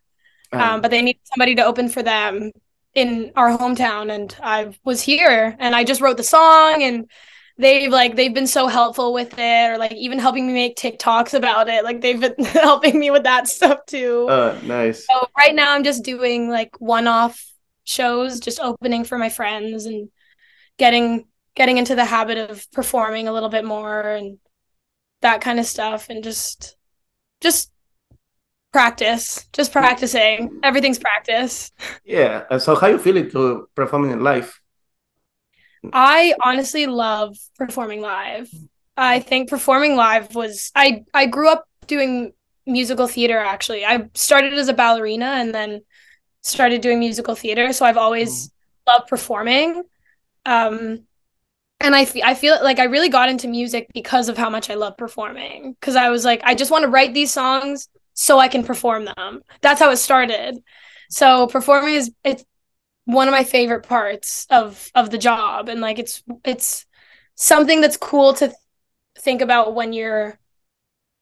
um, 0.53 0.61
um, 0.61 0.81
but 0.81 0.91
they 0.91 1.01
needed 1.01 1.21
somebody 1.23 1.55
to 1.55 1.65
open 1.65 1.89
for 1.89 2.03
them 2.03 2.51
in 2.93 3.31
our 3.35 3.57
hometown. 3.57 4.13
And 4.13 4.35
I 4.41 4.73
was 4.83 5.01
here 5.01 5.55
and 5.59 5.75
I 5.75 5.83
just 5.83 6.01
wrote 6.01 6.17
the 6.17 6.23
song 6.23 6.83
and 6.83 7.09
they've 7.57 7.91
like 7.91 8.15
they've 8.15 8.33
been 8.33 8.47
so 8.47 8.67
helpful 8.67 9.13
with 9.13 9.33
it 9.37 9.71
or 9.71 9.77
like 9.77 9.93
even 9.93 10.19
helping 10.19 10.47
me 10.47 10.53
make 10.53 10.77
TikToks 10.77 11.33
about 11.33 11.67
it. 11.69 11.83
Like 11.83 12.01
they've 12.01 12.19
been 12.19 12.35
helping 12.45 12.99
me 12.99 13.11
with 13.11 13.23
that 13.23 13.47
stuff 13.47 13.85
too. 13.85 14.27
Oh, 14.29 14.57
nice. 14.63 15.05
So 15.07 15.27
right 15.37 15.53
now 15.53 15.73
I'm 15.73 15.83
just 15.83 16.03
doing 16.03 16.49
like 16.49 16.79
one-off 16.79 17.45
shows, 17.83 18.39
just 18.39 18.59
opening 18.59 19.03
for 19.03 19.17
my 19.17 19.29
friends 19.29 19.85
and 19.85 20.09
getting 20.77 21.25
getting 21.55 21.77
into 21.77 21.95
the 21.95 22.05
habit 22.05 22.37
of 22.37 22.69
performing 22.71 23.27
a 23.27 23.33
little 23.33 23.49
bit 23.49 23.65
more 23.65 24.01
and 24.01 24.37
that 25.21 25.41
kind 25.41 25.59
of 25.59 25.65
stuff 25.65 26.09
and 26.09 26.23
just 26.23 26.75
just 27.41 27.71
practice 28.71 29.45
just 29.51 29.71
practicing 29.71 30.59
everything's 30.63 30.97
practice 30.97 31.71
yeah 32.05 32.57
so 32.57 32.73
how 32.73 32.87
you 32.87 32.97
feeling 32.97 33.29
to 33.29 33.67
performing 33.75 34.11
in 34.11 34.23
live 34.23 34.60
I 35.93 36.35
honestly 36.43 36.85
love 36.85 37.37
performing 37.57 38.01
live. 38.01 38.49
I 38.97 39.19
think 39.19 39.49
performing 39.49 39.95
live 39.95 40.35
was 40.35 40.71
I 40.75 41.03
I 41.13 41.25
grew 41.25 41.49
up 41.49 41.67
doing 41.87 42.33
musical 42.65 43.07
theater 43.07 43.37
actually. 43.37 43.85
I 43.85 44.09
started 44.13 44.53
as 44.53 44.67
a 44.67 44.73
ballerina 44.73 45.25
and 45.25 45.53
then 45.53 45.81
started 46.41 46.81
doing 46.81 46.99
musical 46.99 47.35
theater, 47.35 47.73
so 47.73 47.85
I've 47.85 47.97
always 47.97 48.47
mm. 48.47 48.51
loved 48.87 49.07
performing. 49.07 49.83
Um 50.45 51.05
and 51.83 51.95
I, 51.95 52.01
f- 52.01 52.15
I 52.23 52.35
feel 52.35 52.59
like 52.61 52.77
I 52.77 52.83
really 52.83 53.09
got 53.09 53.29
into 53.29 53.47
music 53.47 53.87
because 53.91 54.29
of 54.29 54.37
how 54.37 54.51
much 54.51 54.69
I 54.69 54.75
love 54.75 54.97
performing. 54.97 55.73
Because 55.79 55.95
I 55.95 56.09
was 56.09 56.23
like, 56.23 56.41
I 56.43 56.53
just 56.53 56.69
want 56.69 56.83
to 56.83 56.89
write 56.89 57.15
these 57.15 57.33
songs 57.33 57.89
so 58.13 58.37
I 58.37 58.49
can 58.49 58.63
perform 58.63 59.05
them. 59.05 59.41
That's 59.61 59.79
how 59.79 59.89
it 59.89 59.97
started. 59.97 60.59
So 61.09 61.47
performing 61.47 61.95
is 61.95 62.11
it's 62.23 62.45
one 63.05 63.27
of 63.27 63.31
my 63.31 63.43
favorite 63.43 63.83
parts 63.83 64.45
of 64.49 64.89
of 64.95 65.09
the 65.09 65.17
job. 65.17 65.69
And 65.69 65.81
like 65.81 65.99
it's 65.99 66.23
it's 66.43 66.85
something 67.35 67.81
that's 67.81 67.97
cool 67.97 68.33
to 68.35 68.47
th- 68.47 68.57
think 69.19 69.41
about 69.41 69.75
when 69.75 69.93
you're 69.93 70.39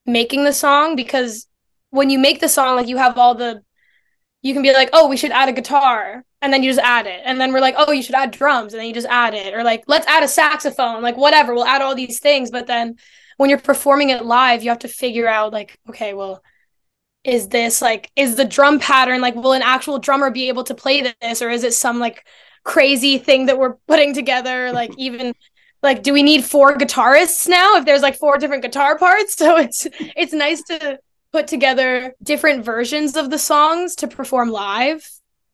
making 0.06 0.44
the 0.44 0.54
song 0.54 0.96
because 0.96 1.48
when 1.92 2.10
you 2.10 2.20
make 2.20 2.40
the 2.40 2.50
song 2.50 2.76
like 2.76 2.88
you 2.88 2.98
have 2.98 3.18
all 3.18 3.36
the 3.36 3.62
you 4.42 4.54
can 4.54 4.64
be 4.64 4.74
like 4.74 4.90
oh 4.94 5.08
we 5.08 5.18
should 5.18 5.32
add 5.32 5.50
a 5.50 5.54
guitar 5.54 6.24
and 6.42 6.54
then 6.54 6.64
you 6.64 6.70
just 6.70 6.86
add 6.86 7.08
it. 7.08 7.22
And 7.26 7.40
then 7.40 7.52
we're 7.54 7.60
like 7.60 7.76
oh 7.78 7.92
you 7.92 8.04
should 8.04 8.16
add 8.16 8.32
drums 8.32 8.74
and 8.74 8.80
then 8.80 8.88
you 8.88 8.94
just 8.94 9.08
add 9.08 9.34
it. 9.34 9.54
Or 9.54 9.64
like 9.64 9.84
let's 9.88 10.08
add 10.08 10.24
a 10.24 10.28
saxophone 10.28 11.02
like 11.02 11.18
whatever 11.18 11.54
we'll 11.54 11.66
add 11.66 11.82
all 11.82 11.96
these 11.96 12.20
things. 12.20 12.52
But 12.52 12.68
then 12.68 12.96
when 13.38 13.50
you're 13.50 13.60
performing 13.60 14.10
it 14.10 14.26
live 14.26 14.64
you 14.64 14.70
have 14.70 14.80
to 14.80 14.88
figure 14.88 15.28
out 15.28 15.54
like 15.54 15.80
okay 15.90 16.14
well 16.14 16.44
is 17.24 17.50
this 17.50 17.82
like 17.82 18.12
is 18.16 18.36
the 18.36 18.46
drum 18.46 18.80
pattern 18.80 19.22
like 19.22 19.36
will 19.36 19.54
an 19.54 19.62
actual 19.62 20.00
drummer 20.00 20.32
be 20.32 20.48
able 20.48 20.64
to 20.66 20.76
play 20.76 21.02
this? 21.22 21.42
Or 21.42 21.50
is 21.50 21.64
it 21.64 21.74
some 21.74 22.00
like 22.00 22.26
crazy 22.64 23.18
thing 23.18 23.48
that 23.48 23.58
we're 23.58 23.76
putting 23.88 24.14
together? 24.14 24.72
Like 24.80 24.92
even 24.98 25.34
like 25.84 26.04
do 26.04 26.14
we 26.14 26.24
need 26.24 26.44
four 26.46 26.78
guitarists 26.78 27.48
now 27.48 27.76
if 27.78 27.86
there's 27.86 28.02
like 28.02 28.16
four 28.18 28.38
different 28.38 28.64
guitar 28.64 28.98
parts? 28.98 29.36
So 29.38 29.58
it's 29.58 29.88
it's 30.16 30.34
nice 30.34 30.62
to 30.64 31.00
put 31.32 31.48
together 31.48 32.16
different 32.24 32.66
versions 32.66 33.16
of 33.16 33.30
the 33.30 33.38
songs 33.38 33.96
to 33.96 34.08
perform 34.08 34.50
live. 34.50 35.08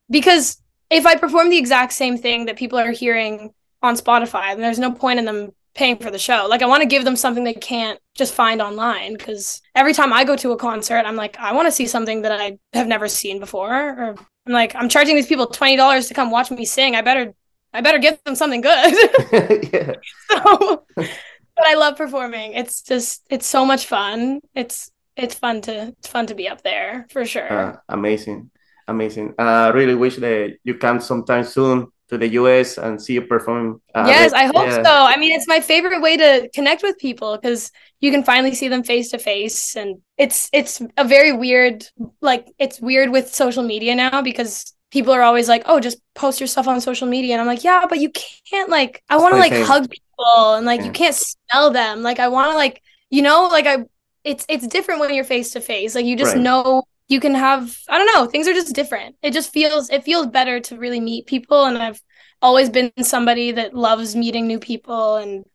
Because 0.09 0.61
if 0.89 1.05
i 1.05 1.15
perform 1.15 1.49
the 1.49 1.57
exact 1.57 1.93
same 1.93 2.17
thing 2.17 2.45
that 2.45 2.57
people 2.57 2.77
are 2.77 2.91
hearing 2.91 3.51
on 3.81 3.95
spotify 3.95 4.49
then 4.51 4.61
there's 4.61 4.79
no 4.79 4.91
point 4.91 5.17
in 5.17 5.25
them 5.25 5.51
paying 5.73 5.97
for 5.97 6.11
the 6.11 6.19
show. 6.19 6.45
Like 6.47 6.61
i 6.61 6.67
want 6.67 6.81
to 6.83 6.87
give 6.87 7.03
them 7.03 7.15
something 7.15 7.43
they 7.43 7.53
can't 7.53 7.99
just 8.15 8.33
find 8.33 8.61
online 8.61 9.13
because 9.13 9.61
every 9.75 9.93
time 9.93 10.11
i 10.13 10.23
go 10.23 10.35
to 10.35 10.51
a 10.51 10.57
concert 10.57 11.05
i'm 11.05 11.15
like 11.15 11.37
i 11.37 11.53
want 11.53 11.67
to 11.67 11.71
see 11.71 11.85
something 11.85 12.21
that 12.21 12.31
i 12.31 12.57
have 12.73 12.87
never 12.87 13.07
seen 13.07 13.39
before 13.39 13.69
or 13.69 14.15
i'm 14.47 14.53
like 14.53 14.73
i'm 14.75 14.89
charging 14.89 15.15
these 15.15 15.27
people 15.27 15.47
$20 15.47 16.07
to 16.07 16.13
come 16.13 16.31
watch 16.31 16.49
me 16.49 16.65
sing 16.65 16.95
i 16.95 17.01
better 17.01 17.33
I 17.75 17.81
better 17.81 17.99
give 17.99 18.23
them 18.23 18.35
something 18.35 18.61
good. 18.61 18.93
yeah. 19.73 19.93
So, 20.29 20.85
but 20.95 21.67
I 21.67 21.73
love 21.75 21.97
performing. 21.97 22.53
It's 22.53 22.81
just 22.81 23.23
it's 23.29 23.45
so 23.45 23.65
much 23.65 23.85
fun. 23.87 24.39
It's 24.55 24.91
it's 25.17 25.35
fun 25.35 25.61
to 25.63 25.93
it's 25.99 26.07
fun 26.07 26.27
to 26.27 26.35
be 26.35 26.47
up 26.47 26.63
there 26.63 27.05
for 27.09 27.25
sure. 27.25 27.51
Uh, 27.51 27.75
amazing, 27.89 28.49
amazing. 28.87 29.35
I 29.37 29.67
uh, 29.67 29.71
really 29.73 29.93
wish 29.93 30.15
that 30.15 30.55
you 30.63 30.75
come 30.75 31.01
sometime 31.01 31.43
soon 31.43 31.91
to 32.09 32.17
the 32.17 32.27
US 32.29 32.77
and 32.77 33.01
see 33.01 33.13
you 33.13 33.21
perform. 33.23 33.81
Uh, 33.93 34.05
yes, 34.07 34.33
I 34.33 34.45
hope 34.45 34.67
yeah. 34.67 34.83
so. 34.83 34.91
I 34.91 35.17
mean, 35.17 35.31
it's 35.31 35.47
my 35.47 35.59
favorite 35.59 36.01
way 36.01 36.17
to 36.17 36.49
connect 36.53 36.83
with 36.83 36.97
people 36.99 37.37
because 37.37 37.71
you 37.99 38.11
can 38.11 38.23
finally 38.23 38.53
see 38.53 38.67
them 38.67 38.83
face 38.83 39.09
to 39.11 39.17
face, 39.17 39.75
and 39.75 39.97
it's 40.17 40.49
it's 40.53 40.81
a 40.97 41.03
very 41.03 41.31
weird 41.31 41.85
like 42.21 42.47
it's 42.59 42.79
weird 42.79 43.09
with 43.09 43.33
social 43.33 43.63
media 43.63 43.95
now 43.95 44.21
because 44.21 44.73
people 44.91 45.13
are 45.13 45.23
always 45.23 45.49
like, 45.49 45.63
"Oh, 45.65 45.79
just 45.79 45.97
post 46.13 46.39
your 46.39 46.47
stuff 46.47 46.67
on 46.67 46.79
social 46.81 47.07
media," 47.07 47.33
and 47.33 47.41
I'm 47.41 47.47
like, 47.47 47.63
"Yeah, 47.63 47.85
but 47.89 47.99
you 47.99 48.11
can't 48.49 48.69
like. 48.69 49.03
I 49.09 49.17
want 49.17 49.33
to 49.33 49.39
like 49.39 49.53
hug 49.53 49.89
people 49.89 50.53
and 50.55 50.65
like 50.65 50.81
yeah. 50.81 50.87
you 50.87 50.91
can't 50.91 51.15
smell 51.15 51.71
them. 51.71 52.03
Like 52.03 52.19
I 52.19 52.27
want 52.27 52.51
to 52.51 52.55
like 52.55 52.81
you 53.09 53.21
know 53.21 53.47
like 53.51 53.67
I. 53.67 53.85
It's 54.23 54.45
it's 54.49 54.65
different 54.65 55.01
when 55.01 55.13
you're 55.13 55.23
face 55.23 55.51
to 55.51 55.61
face. 55.61 55.93
Like 55.93 56.05
you 56.05 56.15
just 56.15 56.33
right. 56.33 56.41
know 56.41 56.83
you 57.07 57.19
can 57.19 57.35
have. 57.35 57.77
I 57.89 57.97
don't 57.97 58.13
know. 58.13 58.25
Things 58.27 58.47
are 58.47 58.53
just 58.53 58.75
different. 58.75 59.15
It 59.21 59.31
just 59.31 59.53
feels 59.53 59.89
it 59.89 60.03
feels 60.03 60.27
better 60.27 60.59
to 60.61 60.77
really 60.77 60.99
meet 60.99 61.27
people, 61.27 61.65
and 61.65 61.77
I've 61.77 62.01
always 62.41 62.69
been 62.69 62.91
somebody 63.01 63.51
that 63.53 63.73
loves 63.73 64.15
meeting 64.15 64.47
new 64.47 64.59
people 64.59 65.15
and 65.15 65.45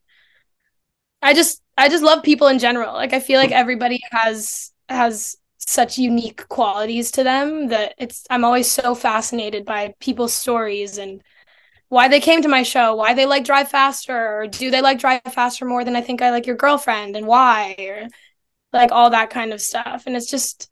I 1.22 1.34
just 1.34 1.62
I 1.76 1.88
just 1.88 2.02
love 2.04 2.22
people 2.22 2.48
in 2.48 2.58
general. 2.58 2.94
Like 2.94 3.12
I 3.12 3.20
feel 3.20 3.40
like 3.40 3.52
everybody 3.52 4.00
has 4.10 4.72
has 4.88 5.36
such 5.58 5.98
unique 5.98 6.48
qualities 6.48 7.10
to 7.12 7.22
them 7.24 7.68
that 7.68 7.94
it's 7.98 8.26
I'm 8.30 8.44
always 8.44 8.70
so 8.70 8.94
fascinated 8.94 9.64
by 9.64 9.94
people's 10.00 10.32
stories 10.32 10.98
and 10.98 11.22
why 11.88 12.08
they 12.08 12.20
came 12.20 12.42
to 12.42 12.48
my 12.48 12.62
show, 12.64 12.94
why 12.96 13.14
they 13.14 13.26
like 13.26 13.44
Drive 13.44 13.70
Faster, 13.70 14.16
or 14.42 14.48
do 14.48 14.70
they 14.70 14.82
like 14.82 15.00
Drive 15.00 15.22
Faster 15.32 15.66
more 15.66 15.84
than 15.84 15.96
I 15.96 16.02
think 16.02 16.22
I 16.22 16.30
like 16.30 16.46
your 16.46 16.56
girlfriend 16.56 17.16
and 17.16 17.26
why 17.26 17.76
or 17.80 18.08
like 18.72 18.92
all 18.92 19.10
that 19.10 19.30
kind 19.30 19.52
of 19.54 19.62
stuff. 19.62 20.04
And 20.06 20.16
it's 20.16 20.30
just 20.30 20.69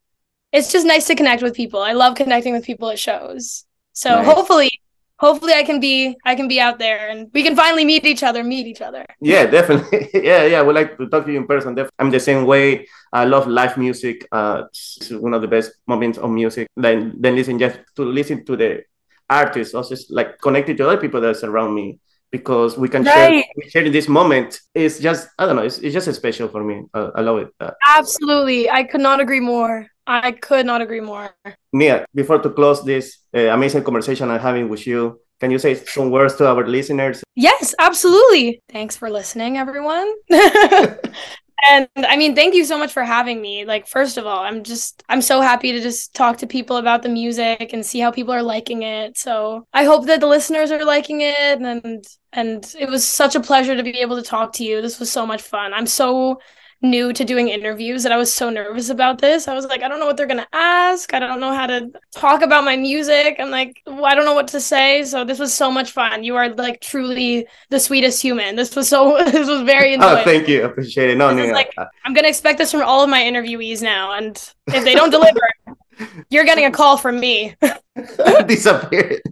it's 0.52 0.72
just 0.72 0.86
nice 0.86 1.06
to 1.06 1.14
connect 1.14 1.42
with 1.42 1.54
people. 1.54 1.80
I 1.80 1.92
love 1.92 2.16
connecting 2.16 2.52
with 2.52 2.64
people 2.64 2.88
at 2.90 2.98
shows. 2.98 3.64
So 3.92 4.10
nice. 4.10 4.26
hopefully 4.26 4.80
hopefully 5.18 5.52
I 5.52 5.64
can 5.64 5.80
be 5.80 6.16
I 6.24 6.34
can 6.34 6.48
be 6.48 6.60
out 6.60 6.78
there 6.78 7.08
and 7.08 7.30
we 7.34 7.42
can 7.42 7.54
finally 7.56 7.84
meet 7.84 8.04
each 8.04 8.22
other, 8.22 8.42
meet 8.42 8.66
each 8.66 8.80
other. 8.80 9.04
Yeah, 9.20 9.46
definitely. 9.46 10.08
yeah, 10.14 10.44
yeah. 10.44 10.62
We 10.62 10.72
like 10.72 10.96
to 10.98 11.08
talk 11.08 11.26
to 11.26 11.32
you 11.32 11.38
in 11.38 11.46
person. 11.46 11.76
I'm 11.98 12.10
the 12.10 12.20
same 12.20 12.46
way. 12.46 12.86
I 13.12 13.24
love 13.24 13.46
live 13.46 13.76
music. 13.76 14.26
Uh, 14.32 14.64
it's 14.70 15.10
one 15.10 15.34
of 15.34 15.42
the 15.42 15.48
best 15.48 15.72
moments 15.86 16.18
of 16.18 16.30
music. 16.30 16.68
Then 16.76 17.14
then 17.18 17.34
listen 17.34 17.58
just 17.58 17.78
to 17.96 18.04
listen 18.04 18.44
to 18.46 18.56
the 18.56 18.84
artists, 19.28 19.74
also 19.74 19.94
like 20.10 20.40
connected 20.40 20.76
to 20.78 20.88
other 20.88 21.00
people 21.00 21.20
that 21.20 21.36
surround 21.36 21.74
me 21.74 21.98
because 22.30 22.76
we 22.76 22.88
can 22.88 23.04
right. 23.04 23.44
share, 23.44 23.70
share 23.70 23.84
in 23.84 23.92
this 23.92 24.08
moment. 24.08 24.60
It's 24.74 24.98
just 24.98 25.28
I 25.38 25.46
don't 25.46 25.56
know. 25.56 25.62
It's, 25.62 25.78
it's 25.78 25.94
just 25.94 26.12
special 26.14 26.48
for 26.48 26.62
me. 26.62 26.84
Uh, 26.92 27.10
I 27.14 27.20
love 27.22 27.38
it. 27.38 27.48
Uh, 27.60 27.70
Absolutely, 27.86 28.70
I 28.70 28.84
could 28.84 29.00
not 29.00 29.20
agree 29.20 29.40
more. 29.40 29.86
I 30.06 30.32
could 30.32 30.64
not 30.64 30.80
agree 30.80 31.00
more. 31.00 31.34
Nia, 31.72 32.06
before 32.14 32.38
to 32.38 32.50
close 32.50 32.82
this 32.82 33.18
uh, 33.34 33.52
amazing 33.52 33.84
conversation 33.84 34.30
I'm 34.30 34.40
having 34.40 34.68
with 34.70 34.86
you, 34.86 35.20
can 35.38 35.50
you 35.50 35.58
say 35.58 35.74
some 35.74 36.10
words 36.10 36.36
to 36.36 36.48
our 36.48 36.66
listeners? 36.66 37.22
Yes, 37.36 37.74
absolutely. 37.78 38.62
Thanks 38.70 38.96
for 38.96 39.10
listening, 39.10 39.58
everyone. 39.58 40.12
and 41.66 41.88
I 41.96 42.16
mean, 42.16 42.34
thank 42.34 42.54
you 42.54 42.64
so 42.64 42.78
much 42.78 42.92
for 42.92 43.02
having 43.04 43.40
me. 43.40 43.64
Like, 43.64 43.86
first 43.86 44.16
of 44.16 44.26
all, 44.26 44.38
I'm 44.40 44.62
just, 44.62 45.02
I'm 45.08 45.22
so 45.22 45.40
happy 45.40 45.72
to 45.72 45.80
just 45.80 46.14
talk 46.14 46.38
to 46.38 46.46
people 46.46 46.76
about 46.76 47.02
the 47.02 47.08
music 47.08 47.72
and 47.72 47.84
see 47.84 47.98
how 47.98 48.10
people 48.10 48.32
are 48.32 48.42
liking 48.42 48.82
it. 48.82 49.18
So 49.18 49.66
I 49.72 49.84
hope 49.84 50.06
that 50.06 50.20
the 50.20 50.26
listeners 50.26 50.70
are 50.70 50.84
liking 50.84 51.20
it. 51.22 51.60
And, 51.60 52.04
and 52.32 52.74
it 52.78 52.88
was 52.88 53.06
such 53.06 53.34
a 53.34 53.40
pleasure 53.40 53.76
to 53.76 53.82
be 53.82 53.98
able 53.98 54.16
to 54.16 54.22
talk 54.22 54.52
to 54.54 54.64
you. 54.64 54.80
This 54.80 55.00
was 55.00 55.10
so 55.10 55.26
much 55.26 55.42
fun. 55.42 55.74
I'm 55.74 55.86
so 55.86 56.40
new 56.80 57.12
to 57.12 57.24
doing 57.24 57.48
interviews 57.48 58.02
that 58.04 58.12
I 58.12 58.16
was 58.16 58.32
so 58.32 58.50
nervous 58.50 58.88
about 58.88 59.20
this. 59.20 59.48
I 59.48 59.54
was 59.54 59.66
like, 59.66 59.82
I 59.82 59.88
don't 59.88 59.98
know 59.98 60.06
what 60.06 60.16
they're 60.16 60.26
going 60.26 60.38
to 60.38 60.48
ask. 60.52 61.12
I 61.12 61.18
don't 61.18 61.40
know 61.40 61.52
how 61.52 61.66
to 61.66 61.90
talk 62.14 62.42
about 62.42 62.64
my 62.64 62.76
music. 62.76 63.36
I'm 63.38 63.50
like, 63.50 63.82
well, 63.86 64.04
I 64.04 64.14
don't 64.14 64.24
know 64.24 64.34
what 64.34 64.48
to 64.48 64.60
say. 64.60 65.04
So 65.04 65.24
this 65.24 65.38
was 65.38 65.52
so 65.52 65.70
much 65.70 65.90
fun. 65.90 66.22
You 66.22 66.36
are 66.36 66.50
like 66.50 66.80
truly 66.80 67.46
the 67.70 67.80
sweetest 67.80 68.22
human. 68.22 68.54
This 68.54 68.76
was 68.76 68.88
so, 68.88 69.22
this 69.30 69.48
was 69.48 69.62
very 69.62 69.90
oh, 69.90 69.94
enjoyable. 69.94 70.20
Oh, 70.20 70.24
thank 70.24 70.48
you. 70.48 70.64
Appreciate 70.64 71.10
it. 71.10 71.18
No, 71.18 71.34
no, 71.34 71.46
like, 71.46 71.72
uh, 71.76 71.86
I'm 72.04 72.14
going 72.14 72.24
to 72.24 72.30
expect 72.30 72.58
this 72.58 72.70
from 72.70 72.82
all 72.82 73.02
of 73.02 73.10
my 73.10 73.22
interviewees 73.22 73.82
now. 73.82 74.12
And 74.12 74.36
if 74.68 74.84
they 74.84 74.94
don't 74.94 75.10
deliver, 75.10 75.40
you're 76.30 76.44
getting 76.44 76.64
a 76.64 76.70
call 76.70 76.96
from 76.96 77.18
me. 77.18 77.56
Disappeared. 78.46 79.22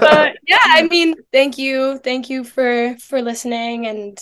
But 0.00 0.36
yeah, 0.46 0.66
I 0.76 0.86
mean, 0.90 1.14
thank 1.32 1.58
you, 1.58 1.98
thank 1.98 2.30
you 2.30 2.44
for 2.44 2.96
for 2.98 3.22
listening, 3.22 3.86
and 3.86 4.18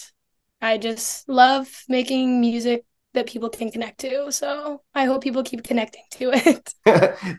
I 0.61 0.79
just 0.79 1.29
love 1.29 1.69
making 1.89 2.41
music 2.41 2.85
that 3.15 3.27
people 3.27 3.49
can 3.49 3.71
connect 3.71 3.99
to. 4.01 4.31
So 4.33 4.83
I 4.95 5.05
hope 5.05 5.23
people 5.23 5.43
keep 5.43 5.65
connecting 5.65 6.03
to 6.13 6.31
it. 6.33 6.75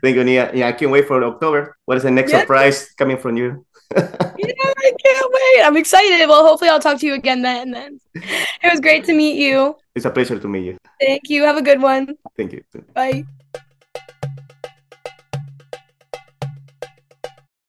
thank 0.03 0.15
you, 0.15 0.23
Nia. 0.23 0.51
Yeah, 0.53 0.67
I 0.67 0.71
can't 0.73 0.91
wait 0.91 1.07
for 1.07 1.23
October. 1.23 1.77
What 1.85 1.97
is 1.97 2.03
the 2.03 2.11
next 2.11 2.31
yeah. 2.31 2.41
surprise 2.41 2.91
coming 2.97 3.17
from 3.17 3.37
you? 3.37 3.65
yeah, 3.95 4.03
I 4.05 4.91
can't 5.05 5.33
wait. 5.33 5.65
I'm 5.65 5.77
excited. 5.77 6.27
Well, 6.27 6.45
hopefully 6.45 6.69
I'll 6.69 6.79
talk 6.79 6.99
to 6.99 7.05
you 7.05 7.15
again 7.15 7.41
then. 7.41 7.71
Then 7.71 7.99
it 8.13 8.71
was 8.71 8.79
great 8.79 9.05
to 9.05 9.13
meet 9.13 9.37
you. 9.37 9.75
It's 9.95 10.05
a 10.05 10.11
pleasure 10.11 10.39
to 10.39 10.47
meet 10.47 10.65
you. 10.65 10.77
Thank 10.99 11.23
you. 11.29 11.43
Have 11.43 11.57
a 11.57 11.61
good 11.61 11.81
one. 11.81 12.15
Thank 12.37 12.53
you. 12.53 12.63
Bye. 12.93 13.25